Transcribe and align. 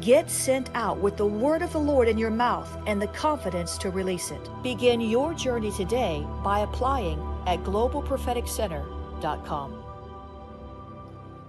Get 0.00 0.30
sent 0.30 0.70
out 0.74 0.98
with 0.98 1.16
the 1.16 1.26
word 1.26 1.60
of 1.60 1.72
the 1.72 1.80
Lord 1.80 2.06
in 2.06 2.18
your 2.18 2.30
mouth 2.30 2.72
and 2.86 3.02
the 3.02 3.08
confidence 3.08 3.76
to 3.78 3.90
release 3.90 4.30
it. 4.30 4.48
Begin 4.62 5.00
your 5.00 5.34
journey 5.34 5.72
today 5.72 6.24
by 6.44 6.60
applying 6.60 7.18
at 7.48 7.64
globalpropheticcenter.com. 7.64 9.84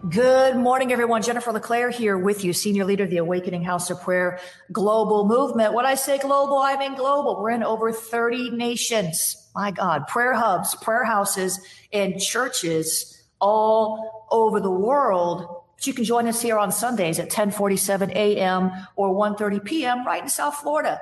Good 0.09 0.55
morning, 0.55 0.91
everyone. 0.91 1.21
Jennifer 1.21 1.51
LeClaire 1.51 1.91
here 1.91 2.17
with 2.17 2.43
you, 2.43 2.53
Senior 2.53 2.85
Leader 2.85 3.03
of 3.03 3.11
the 3.11 3.17
Awakening 3.17 3.63
House 3.63 3.91
of 3.91 4.01
Prayer 4.01 4.39
Global 4.71 5.27
Movement. 5.27 5.75
When 5.75 5.85
I 5.85 5.93
say 5.93 6.17
global, 6.17 6.57
I 6.57 6.75
mean 6.77 6.95
global. 6.95 7.39
We're 7.39 7.51
in 7.51 7.61
over 7.63 7.91
30 7.91 8.49
nations. 8.51 9.47
My 9.53 9.69
God, 9.69 10.07
prayer 10.07 10.33
hubs, 10.33 10.73
prayer 10.75 11.03
houses, 11.03 11.59
and 11.93 12.19
churches 12.19 13.15
all 13.39 14.25
over 14.31 14.59
the 14.59 14.71
world 14.71 15.58
but 15.79 15.87
you 15.87 15.93
can 15.93 16.03
join 16.03 16.27
us 16.27 16.41
here 16.41 16.57
on 16.57 16.73
Sundays 16.73 17.19
at 17.19 17.27
1047 17.27 18.11
a.m. 18.11 18.69
or 18.97 19.15
1.30 19.15 19.63
p.m. 19.63 20.05
right 20.05 20.21
in 20.21 20.27
South 20.27 20.57
Florida. 20.57 20.99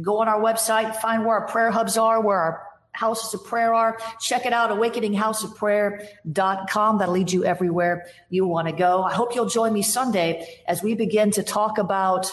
Go 0.00 0.22
on 0.22 0.28
our 0.28 0.40
website, 0.40 0.86
and 0.86 0.96
find 0.96 1.26
where 1.26 1.40
our 1.40 1.46
prayer 1.46 1.70
hubs 1.70 1.98
are, 1.98 2.22
where 2.22 2.38
our 2.38 2.62
houses 2.92 3.34
of 3.34 3.44
prayer 3.44 3.74
are. 3.74 3.98
Check 4.18 4.46
it 4.46 4.54
out, 4.54 4.70
awakeninghouseofprayer.com. 4.70 6.98
That'll 6.98 7.12
lead 7.12 7.30
you 7.30 7.44
everywhere 7.44 8.06
you 8.30 8.46
want 8.46 8.68
to 8.68 8.72
go. 8.72 9.02
I 9.02 9.12
hope 9.12 9.34
you'll 9.34 9.50
join 9.50 9.74
me 9.74 9.82
Sunday 9.82 10.62
as 10.66 10.82
we 10.82 10.94
begin 10.94 11.30
to 11.32 11.42
talk 11.42 11.76
about 11.76 12.32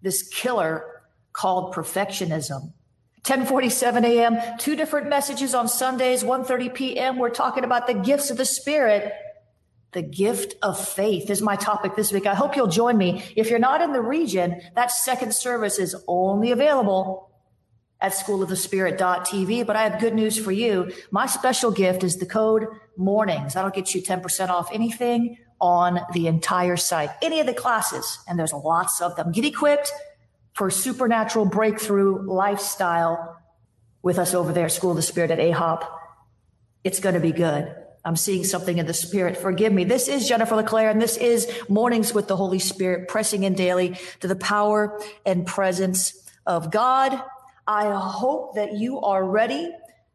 this 0.00 0.26
killer 0.28 1.02
called 1.34 1.74
perfectionism. 1.74 2.72
1047 3.26 4.06
a.m., 4.06 4.38
two 4.58 4.76
different 4.76 5.10
messages 5.10 5.54
on 5.54 5.68
Sundays, 5.68 6.24
1.30 6.24 6.72
p.m. 6.72 7.18
We're 7.18 7.28
talking 7.28 7.64
about 7.64 7.86
the 7.86 7.92
gifts 7.92 8.30
of 8.30 8.38
the 8.38 8.46
Spirit 8.46 9.12
the 9.92 10.02
gift 10.02 10.54
of 10.62 10.78
faith 10.78 11.30
is 11.30 11.40
my 11.40 11.56
topic 11.56 11.96
this 11.96 12.12
week. 12.12 12.26
I 12.26 12.34
hope 12.34 12.56
you'll 12.56 12.66
join 12.66 12.98
me. 12.98 13.24
If 13.36 13.48
you're 13.48 13.58
not 13.58 13.80
in 13.80 13.92
the 13.92 14.02
region, 14.02 14.60
that 14.74 14.90
second 14.90 15.34
service 15.34 15.78
is 15.78 15.96
only 16.06 16.50
available 16.50 17.30
at 18.00 18.12
schoolofthespirit.tv. 18.12 19.66
But 19.66 19.76
I 19.76 19.88
have 19.88 20.00
good 20.00 20.14
news 20.14 20.38
for 20.38 20.52
you. 20.52 20.92
My 21.10 21.26
special 21.26 21.70
gift 21.70 22.04
is 22.04 22.16
the 22.16 22.26
code 22.26 22.66
mornings. 22.96 23.54
That'll 23.54 23.70
get 23.70 23.94
you 23.94 24.02
10% 24.02 24.50
off 24.50 24.68
anything 24.72 25.38
on 25.60 26.00
the 26.12 26.26
entire 26.26 26.76
site, 26.76 27.10
any 27.22 27.40
of 27.40 27.46
the 27.46 27.54
classes. 27.54 28.18
And 28.28 28.38
there's 28.38 28.52
lots 28.52 29.00
of 29.00 29.16
them. 29.16 29.32
Get 29.32 29.44
equipped 29.44 29.90
for 30.52 30.70
supernatural 30.70 31.46
breakthrough 31.46 32.26
lifestyle 32.26 33.40
with 34.02 34.18
us 34.18 34.34
over 34.34 34.52
there, 34.52 34.68
School 34.68 34.90
of 34.90 34.96
the 34.96 35.02
Spirit 35.02 35.30
at 35.30 35.38
AHOP. 35.38 35.86
It's 36.84 37.00
going 37.00 37.14
to 37.14 37.20
be 37.20 37.32
good. 37.32 37.74
I'm 38.08 38.16
seeing 38.16 38.42
something 38.42 38.78
in 38.78 38.86
the 38.86 38.94
spirit. 38.94 39.36
Forgive 39.36 39.70
me. 39.70 39.84
This 39.84 40.08
is 40.08 40.26
Jennifer 40.26 40.56
LeClaire, 40.56 40.88
and 40.88 40.98
this 40.98 41.18
is 41.18 41.46
Mornings 41.68 42.14
with 42.14 42.26
the 42.26 42.36
Holy 42.36 42.58
Spirit, 42.58 43.06
pressing 43.06 43.42
in 43.42 43.52
daily 43.52 43.98
to 44.20 44.28
the 44.28 44.34
power 44.34 44.98
and 45.26 45.46
presence 45.46 46.14
of 46.46 46.70
God. 46.70 47.22
I 47.66 47.92
hope 47.94 48.54
that 48.54 48.72
you 48.72 48.98
are 49.00 49.22
ready 49.22 49.70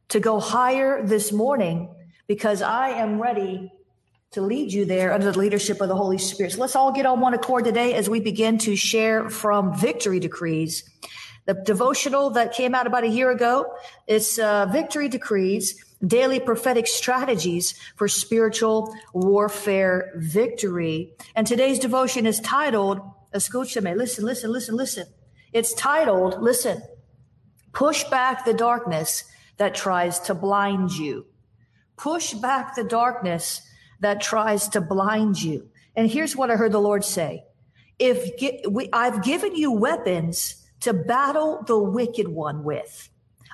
to 0.09 0.19
go 0.19 0.39
higher 0.39 1.05
this 1.05 1.31
morning 1.31 1.93
because 2.25 2.63
I 2.63 2.89
am 2.89 3.21
ready 3.21 3.71
to 4.31 4.41
lead 4.41 4.73
you 4.73 4.85
there 4.85 5.13
under 5.13 5.31
the 5.31 5.37
leadership 5.37 5.79
of 5.79 5.87
the 5.87 5.95
Holy 5.95 6.17
Spirit. 6.17 6.53
So 6.53 6.61
let's 6.61 6.75
all 6.75 6.93
get 6.93 7.05
on 7.05 7.19
one 7.19 7.35
accord 7.35 7.63
today 7.63 7.93
as 7.93 8.09
we 8.09 8.19
begin 8.19 8.57
to 8.57 8.75
share 8.75 9.29
from 9.29 9.77
Victory 9.77 10.19
Decrees. 10.19 10.83
The 11.45 11.53
devotional 11.53 12.31
that 12.31 12.53
came 12.53 12.73
out 12.73 12.87
about 12.87 13.03
a 13.03 13.09
year 13.09 13.29
ago, 13.29 13.71
it's 14.07 14.39
uh, 14.39 14.65
Victory 14.65 15.09
Decrees 15.09 15.92
daily 16.05 16.39
prophetic 16.39 16.87
strategies 16.87 17.73
for 17.95 18.07
spiritual 18.07 18.95
warfare 19.13 20.11
victory. 20.15 21.13
And 21.35 21.47
today's 21.47 21.79
devotion 21.79 22.25
is 22.25 22.39
titled, 22.39 22.99
escúchame, 23.33 23.95
listen, 23.95 24.25
listen, 24.25 24.51
listen, 24.51 24.75
listen. 24.75 25.07
It's 25.51 25.73
titled, 25.73 26.41
listen, 26.41 26.81
push 27.71 28.03
back 28.05 28.45
the 28.45 28.53
darkness 28.53 29.23
that 29.57 29.75
tries 29.75 30.19
to 30.21 30.33
blind 30.33 30.91
you. 30.91 31.25
Push 31.95 32.33
back 32.33 32.75
the 32.75 32.83
darkness 32.83 33.61
that 33.99 34.21
tries 34.21 34.67
to 34.69 34.81
blind 34.81 35.41
you. 35.41 35.69
And 35.95 36.09
here's 36.09 36.35
what 36.35 36.49
I 36.49 36.55
heard 36.55 36.71
the 36.71 36.79
Lord 36.79 37.03
say. 37.05 37.43
If 37.99 38.31
I've 38.91 39.23
given 39.23 39.55
you 39.55 39.71
weapons 39.71 40.55
to 40.81 40.93
battle 40.93 41.63
the 41.65 41.77
wicked 41.77 42.27
one 42.27 42.63
with, 42.63 43.09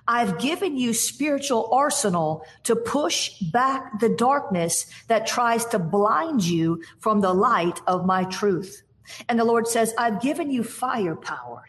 I've 0.09 0.40
given 0.40 0.75
you 0.75 0.96
spiritual 0.96 1.70
arsenal 1.72 2.44
to 2.64 2.75
push 2.75 3.40
back 3.40 4.00
the 4.00 4.09
darkness 4.09 4.88
that 5.08 5.28
tries 5.28 5.66
to 5.66 5.78
blind 5.78 6.44
you 6.44 6.81
from 6.97 7.22
the 7.22 7.31
light 7.31 7.80
of 7.86 8.08
my 8.08 8.24
truth. 8.24 8.81
And 9.28 9.40
the 9.40 9.46
Lord 9.46 9.68
says, 9.68 9.94
I've 9.97 10.22
given 10.22 10.50
you 10.52 10.64
firepower. 10.64 11.64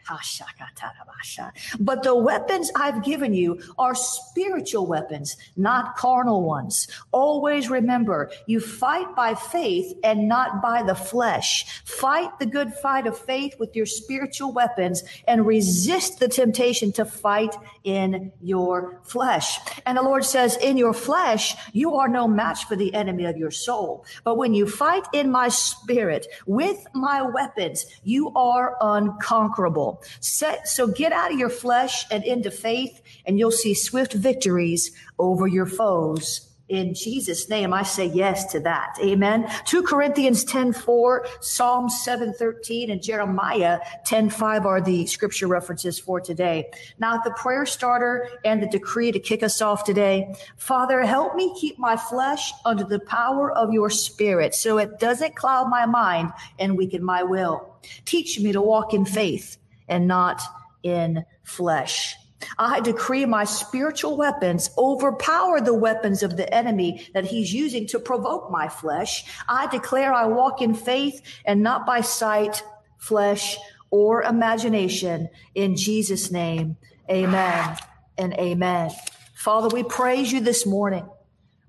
But 1.78 2.03
the 2.03 2.15
weapons 2.15 2.71
I've 2.75 3.03
given 3.03 3.34
you 3.34 3.61
are 3.78 3.95
spiritual 3.95 4.87
weapons, 4.87 5.37
not 5.56 5.97
carnal 5.97 6.43
ones. 6.43 6.89
Always 7.12 7.69
remember, 7.69 8.31
you 8.47 8.61
fight 8.61 9.15
by 9.15 9.34
faith 9.34 9.95
and 10.03 10.28
not 10.28 10.62
by 10.62 10.83
the 10.83 10.95
flesh. 10.95 11.83
Fight 11.84 12.39
the 12.39 12.47
good 12.47 12.75
fight 12.75 13.07
of 13.07 13.19
faith 13.19 13.54
with 13.59 13.77
your 13.77 13.86
spiritual 13.86 14.53
weapons 14.53 15.03
and 15.27 15.47
resist 15.47 16.19
the 16.19 16.28
temptation 16.28 16.93
to 16.93 17.04
fight 17.04 17.54
in 17.84 18.33
your 18.41 19.01
flesh. 19.04 19.59
And 19.86 19.98
the 19.98 20.03
Lord 20.03 20.25
says, 20.25 20.57
in 20.57 20.77
your 20.77 20.95
flesh, 20.95 21.54
you 21.72 21.95
are 21.95 22.09
no 22.09 22.27
match 22.27 22.65
for 22.65 22.77
the 22.77 22.95
enemy 22.95 23.25
of 23.25 23.36
your 23.36 23.51
soul. 23.51 24.04
But 24.25 24.36
when 24.36 24.54
you 24.54 24.66
fight 24.66 25.07
in 25.13 25.31
my 25.31 25.48
spirit 25.48 26.27
with 26.47 26.86
my 26.95 27.22
weapons, 27.30 27.86
you 28.03 28.30
are 28.34 28.77
unconquerable. 28.80 30.03
So 30.21 30.86
get 30.88 31.12
out 31.12 31.32
of 31.32 31.38
your 31.38 31.50
flesh 31.50 32.04
and 32.10 32.24
into 32.24 32.50
faith, 32.50 33.00
and 33.27 33.38
you'll 33.38 33.50
see 33.50 33.74
swift 33.74 34.12
victories 34.12 34.91
over 35.18 35.47
your 35.47 35.66
foes 35.66 36.49
in 36.71 36.95
Jesus' 36.95 37.49
name, 37.49 37.75
I 37.75 37.83
say 37.83 38.07
yes 38.07 38.47
to 38.53 38.61
that. 38.61 38.97
Amen. 39.03 39.51
2 39.67 39.83
Corinthians 39.83 40.45
10 40.45 40.72
4, 40.72 41.27
Psalm 41.41 41.89
7 41.89 42.33
13, 42.33 42.91
and 42.91 43.03
Jeremiah 43.03 43.81
10 44.05 44.31
5 44.31 44.67
are 44.67 44.81
the 44.81 45.05
scripture 45.07 45.49
references 45.49 45.99
for 45.99 46.21
today. 46.21 46.71
Now, 47.01 47.19
the 47.19 47.33
prayer 47.33 47.67
starter 47.67 48.28
and 48.45 48.63
the 48.63 48.69
decree 48.69 49.11
to 49.11 49.19
kick 49.19 49.43
us 49.43 49.61
off 49.61 49.83
today. 49.83 50.33
Father, 50.57 51.03
help 51.03 51.34
me 51.34 51.53
keep 51.61 51.77
my 51.77 51.97
flesh 51.97 52.53
under 52.65 52.84
the 52.84 53.01
power 53.01 53.51
of 53.51 53.72
your 53.72 53.91
spirit 53.91 54.55
so 54.55 54.78
it 54.78 55.01
doesn't 55.01 55.34
cloud 55.34 55.69
my 55.69 55.87
mind 55.87 56.33
and 56.61 56.78
weaken 56.78 57.03
my 57.03 57.25
will. 57.25 57.75
Teach 58.05 58.39
me 58.39 58.53
to 58.53 58.63
walk 58.63 58.95
in 58.95 59.05
faith 59.05 59.59
and 59.89 60.07
not 60.07 60.41
in 60.84 61.25
flesh. 61.43 62.15
I 62.59 62.81
decree 62.81 63.27
my 63.27 63.45
spiritual 63.45 64.16
weapons 64.16 64.71
overpower 64.78 65.60
the 65.60 65.75
weapons 65.75 66.22
of 66.22 66.37
the 66.37 66.53
enemy 66.54 67.07
that 67.15 67.27
he's 67.27 67.53
using 67.53 67.87
to 67.89 67.98
provoke 67.98 68.51
my 68.51 68.69
flesh. 68.69 69.25
I 69.48 69.66
declare 69.66 70.13
I 70.13 70.27
walk 70.27 70.63
in 70.63 70.75
faith 70.75 71.21
and 71.45 71.63
not 71.63 71.87
by 71.87 72.01
sight, 72.01 72.63
flesh, 72.98 73.59
or 73.91 74.22
imagination. 74.22 75.28
In 75.54 75.77
Jesus' 75.77 76.31
name, 76.31 76.77
amen 77.10 77.77
and 78.16 78.34
amen. 78.34 78.91
Father, 79.34 79.69
we 79.69 79.83
praise 79.83 80.33
you 80.33 80.41
this 80.41 80.66
morning. 80.66 81.09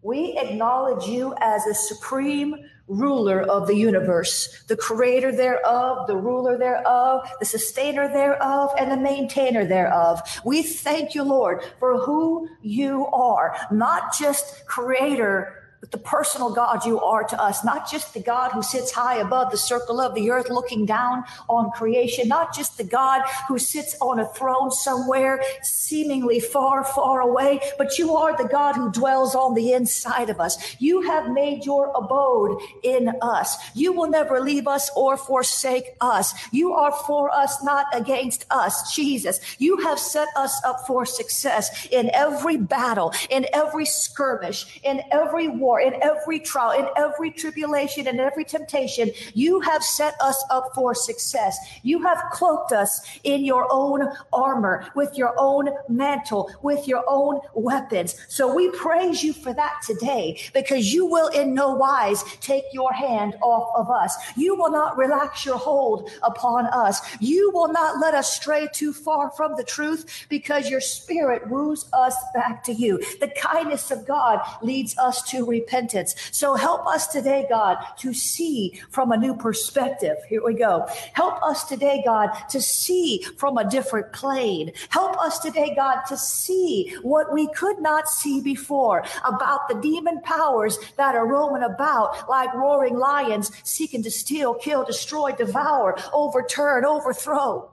We 0.01 0.37
acknowledge 0.37 1.05
you 1.07 1.35
as 1.39 1.65
a 1.67 1.73
supreme 1.73 2.55
ruler 2.91 3.41
of 3.41 3.67
the 3.67 3.75
universe, 3.75 4.63
the 4.67 4.75
creator 4.75 5.31
thereof, 5.31 6.07
the 6.07 6.15
ruler 6.15 6.57
thereof, 6.57 7.27
the 7.39 7.45
sustainer 7.45 8.07
thereof, 8.07 8.71
and 8.77 8.91
the 8.91 8.97
maintainer 8.97 9.65
thereof. 9.65 10.21
We 10.43 10.61
thank 10.61 11.15
you, 11.15 11.23
Lord, 11.23 11.63
for 11.79 11.99
who 11.99 12.49
you 12.61 13.07
are, 13.07 13.55
not 13.71 14.13
just 14.17 14.65
creator 14.65 15.60
the 15.89 15.97
personal 15.97 16.53
God 16.53 16.85
you 16.85 17.01
are 17.01 17.23
to 17.23 17.41
us, 17.41 17.65
not 17.65 17.89
just 17.89 18.13
the 18.13 18.19
God 18.19 18.51
who 18.51 18.61
sits 18.61 18.91
high 18.91 19.17
above 19.17 19.49
the 19.49 19.57
circle 19.57 19.99
of 19.99 20.13
the 20.13 20.29
earth 20.29 20.49
looking 20.49 20.85
down 20.85 21.23
on 21.49 21.71
creation, 21.71 22.27
not 22.27 22.53
just 22.53 22.77
the 22.77 22.83
God 22.83 23.23
who 23.47 23.57
sits 23.57 23.95
on 23.99 24.19
a 24.19 24.27
throne 24.27 24.69
somewhere 24.69 25.43
seemingly 25.63 26.39
far, 26.39 26.83
far 26.83 27.21
away, 27.21 27.59
but 27.79 27.97
you 27.97 28.15
are 28.15 28.37
the 28.37 28.47
God 28.47 28.75
who 28.75 28.91
dwells 28.91 29.33
on 29.33 29.55
the 29.55 29.73
inside 29.73 30.29
of 30.29 30.39
us. 30.39 30.75
You 30.79 31.01
have 31.01 31.31
made 31.31 31.65
your 31.65 31.91
abode 31.95 32.61
in 32.83 33.11
us. 33.21 33.57
You 33.73 33.91
will 33.91 34.09
never 34.09 34.39
leave 34.39 34.67
us 34.67 34.91
or 34.95 35.17
forsake 35.17 35.95
us. 35.99 36.33
You 36.51 36.73
are 36.73 36.91
for 36.91 37.31
us, 37.31 37.63
not 37.63 37.87
against 37.93 38.45
us. 38.51 38.93
Jesus, 38.93 39.39
you 39.57 39.77
have 39.77 39.97
set 39.97 40.27
us 40.35 40.63
up 40.63 40.85
for 40.85 41.05
success 41.07 41.87
in 41.87 42.11
every 42.13 42.57
battle, 42.57 43.13
in 43.31 43.47
every 43.51 43.85
skirmish, 43.85 44.79
in 44.83 45.01
every 45.11 45.47
war 45.47 45.70
war, 45.71 45.79
in 45.79 45.95
every 46.01 46.39
trial, 46.39 46.71
in 46.71 46.87
every 46.97 47.31
tribulation, 47.31 48.07
in 48.07 48.19
every 48.19 48.43
temptation, 48.43 49.09
you 49.33 49.61
have 49.61 49.83
set 49.83 50.15
us 50.21 50.43
up 50.49 50.65
for 50.75 50.93
success. 50.93 51.57
You 51.83 52.03
have 52.03 52.21
cloaked 52.31 52.73
us 52.73 53.01
in 53.23 53.45
your 53.45 53.67
own 53.71 54.09
armor, 54.33 54.85
with 54.95 55.17
your 55.17 55.33
own 55.37 55.69
mantle, 55.87 56.51
with 56.61 56.87
your 56.87 57.03
own 57.07 57.39
weapons. 57.53 58.15
So 58.27 58.53
we 58.53 58.69
praise 58.71 59.23
you 59.23 59.33
for 59.33 59.53
that 59.53 59.81
today 59.85 60.41
because 60.53 60.93
you 60.93 61.05
will 61.05 61.29
in 61.29 61.53
no 61.53 61.73
wise 61.73 62.23
take 62.41 62.65
your 62.73 62.91
hand 62.91 63.35
off 63.41 63.71
of 63.75 63.89
us. 63.89 64.13
You 64.35 64.55
will 64.55 64.71
not 64.71 64.97
relax 64.97 65.45
your 65.45 65.57
hold 65.57 66.09
upon 66.21 66.65
us. 66.67 66.99
You 67.21 67.51
will 67.53 67.71
not 67.71 67.99
let 67.99 68.13
us 68.13 68.33
stray 68.33 68.67
too 68.73 68.91
far 68.91 69.31
from 69.31 69.55
the 69.55 69.63
truth 69.63 70.25
because 70.27 70.69
your 70.69 70.81
spirit 70.81 71.49
woos 71.49 71.85
us 71.93 72.15
back 72.33 72.63
to 72.65 72.73
you. 72.73 73.01
The 73.19 73.29
kindness 73.29 73.91
of 73.91 74.05
God 74.05 74.41
leads 74.61 74.97
us 74.97 75.21
to 75.31 75.45
repentance. 75.61 76.15
So 76.31 76.55
help 76.55 76.87
us 76.87 77.07
today, 77.07 77.45
God, 77.49 77.77
to 77.99 78.13
see 78.13 78.81
from 78.89 79.11
a 79.11 79.17
new 79.17 79.35
perspective. 79.35 80.17
Here 80.27 80.43
we 80.43 80.55
go. 80.55 80.87
Help 81.13 81.41
us 81.43 81.63
today, 81.63 82.01
God, 82.05 82.29
to 82.49 82.59
see 82.61 83.21
from 83.37 83.57
a 83.57 83.69
different 83.69 84.11
plane. 84.13 84.71
Help 84.89 85.17
us 85.17 85.39
today, 85.39 85.73
God, 85.75 86.01
to 86.09 86.17
see 86.17 86.95
what 87.01 87.31
we 87.31 87.47
could 87.53 87.79
not 87.79 88.09
see 88.09 88.41
before 88.41 89.03
about 89.25 89.67
the 89.69 89.75
demon 89.75 90.21
powers 90.21 90.77
that 90.97 91.15
are 91.15 91.27
roaming 91.27 91.63
about 91.63 92.29
like 92.29 92.53
roaring 92.53 92.97
lions 92.97 93.51
seeking 93.63 94.03
to 94.03 94.11
steal, 94.11 94.53
kill, 94.55 94.83
destroy, 94.83 95.31
devour, 95.31 95.97
overturn, 96.13 96.85
overthrow. 96.85 97.71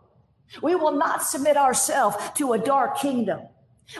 We 0.62 0.74
will 0.74 0.96
not 0.96 1.22
submit 1.22 1.56
ourselves 1.56 2.16
to 2.36 2.52
a 2.52 2.58
dark 2.58 2.98
kingdom. 2.98 3.40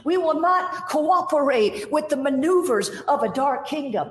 We 0.05 0.17
will 0.17 0.41
not 0.41 0.89
cooperate 0.89 1.91
with 1.91 2.09
the 2.09 2.17
maneuvers 2.17 2.91
of 3.09 3.23
a 3.23 3.29
dark 3.29 3.67
kingdom. 3.67 4.11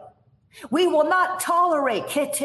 We 0.71 0.87
will 0.87 1.03
not 1.03 1.39
tolerate 1.39 2.07
the 2.07 2.43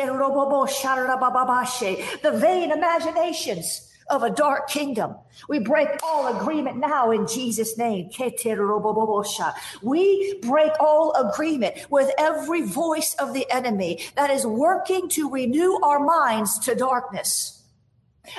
vain 2.34 2.70
imaginations 2.70 3.88
of 4.10 4.22
a 4.22 4.30
dark 4.30 4.68
kingdom. 4.68 5.14
We 5.48 5.58
break 5.60 5.88
all 6.02 6.38
agreement 6.38 6.76
now 6.76 7.10
in 7.12 7.26
Jesus' 7.26 7.78
name. 7.78 8.10
We 9.82 10.38
break 10.42 10.72
all 10.80 11.12
agreement 11.14 11.90
with 11.90 12.10
every 12.18 12.62
voice 12.62 13.14
of 13.18 13.32
the 13.32 13.50
enemy 13.50 14.00
that 14.16 14.30
is 14.30 14.46
working 14.46 15.08
to 15.10 15.30
renew 15.30 15.80
our 15.82 16.00
minds 16.00 16.58
to 16.60 16.74
darkness. 16.74 17.61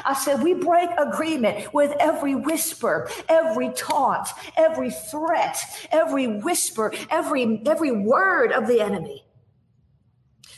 I 0.06 0.14
said, 0.14 0.42
we 0.42 0.54
break 0.54 0.90
agreement 0.98 1.74
with 1.74 1.94
every 2.00 2.36
whisper, 2.36 3.10
every 3.28 3.70
taunt, 3.74 4.30
every 4.56 4.90
threat, 4.90 5.58
every 5.92 6.28
whisper, 6.28 6.94
every, 7.10 7.62
every 7.66 7.92
word 7.92 8.54
of 8.54 8.68
the 8.68 8.82
enemy 8.82 9.26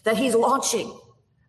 that 0.04 0.18
he's 0.18 0.36
launching 0.36 0.96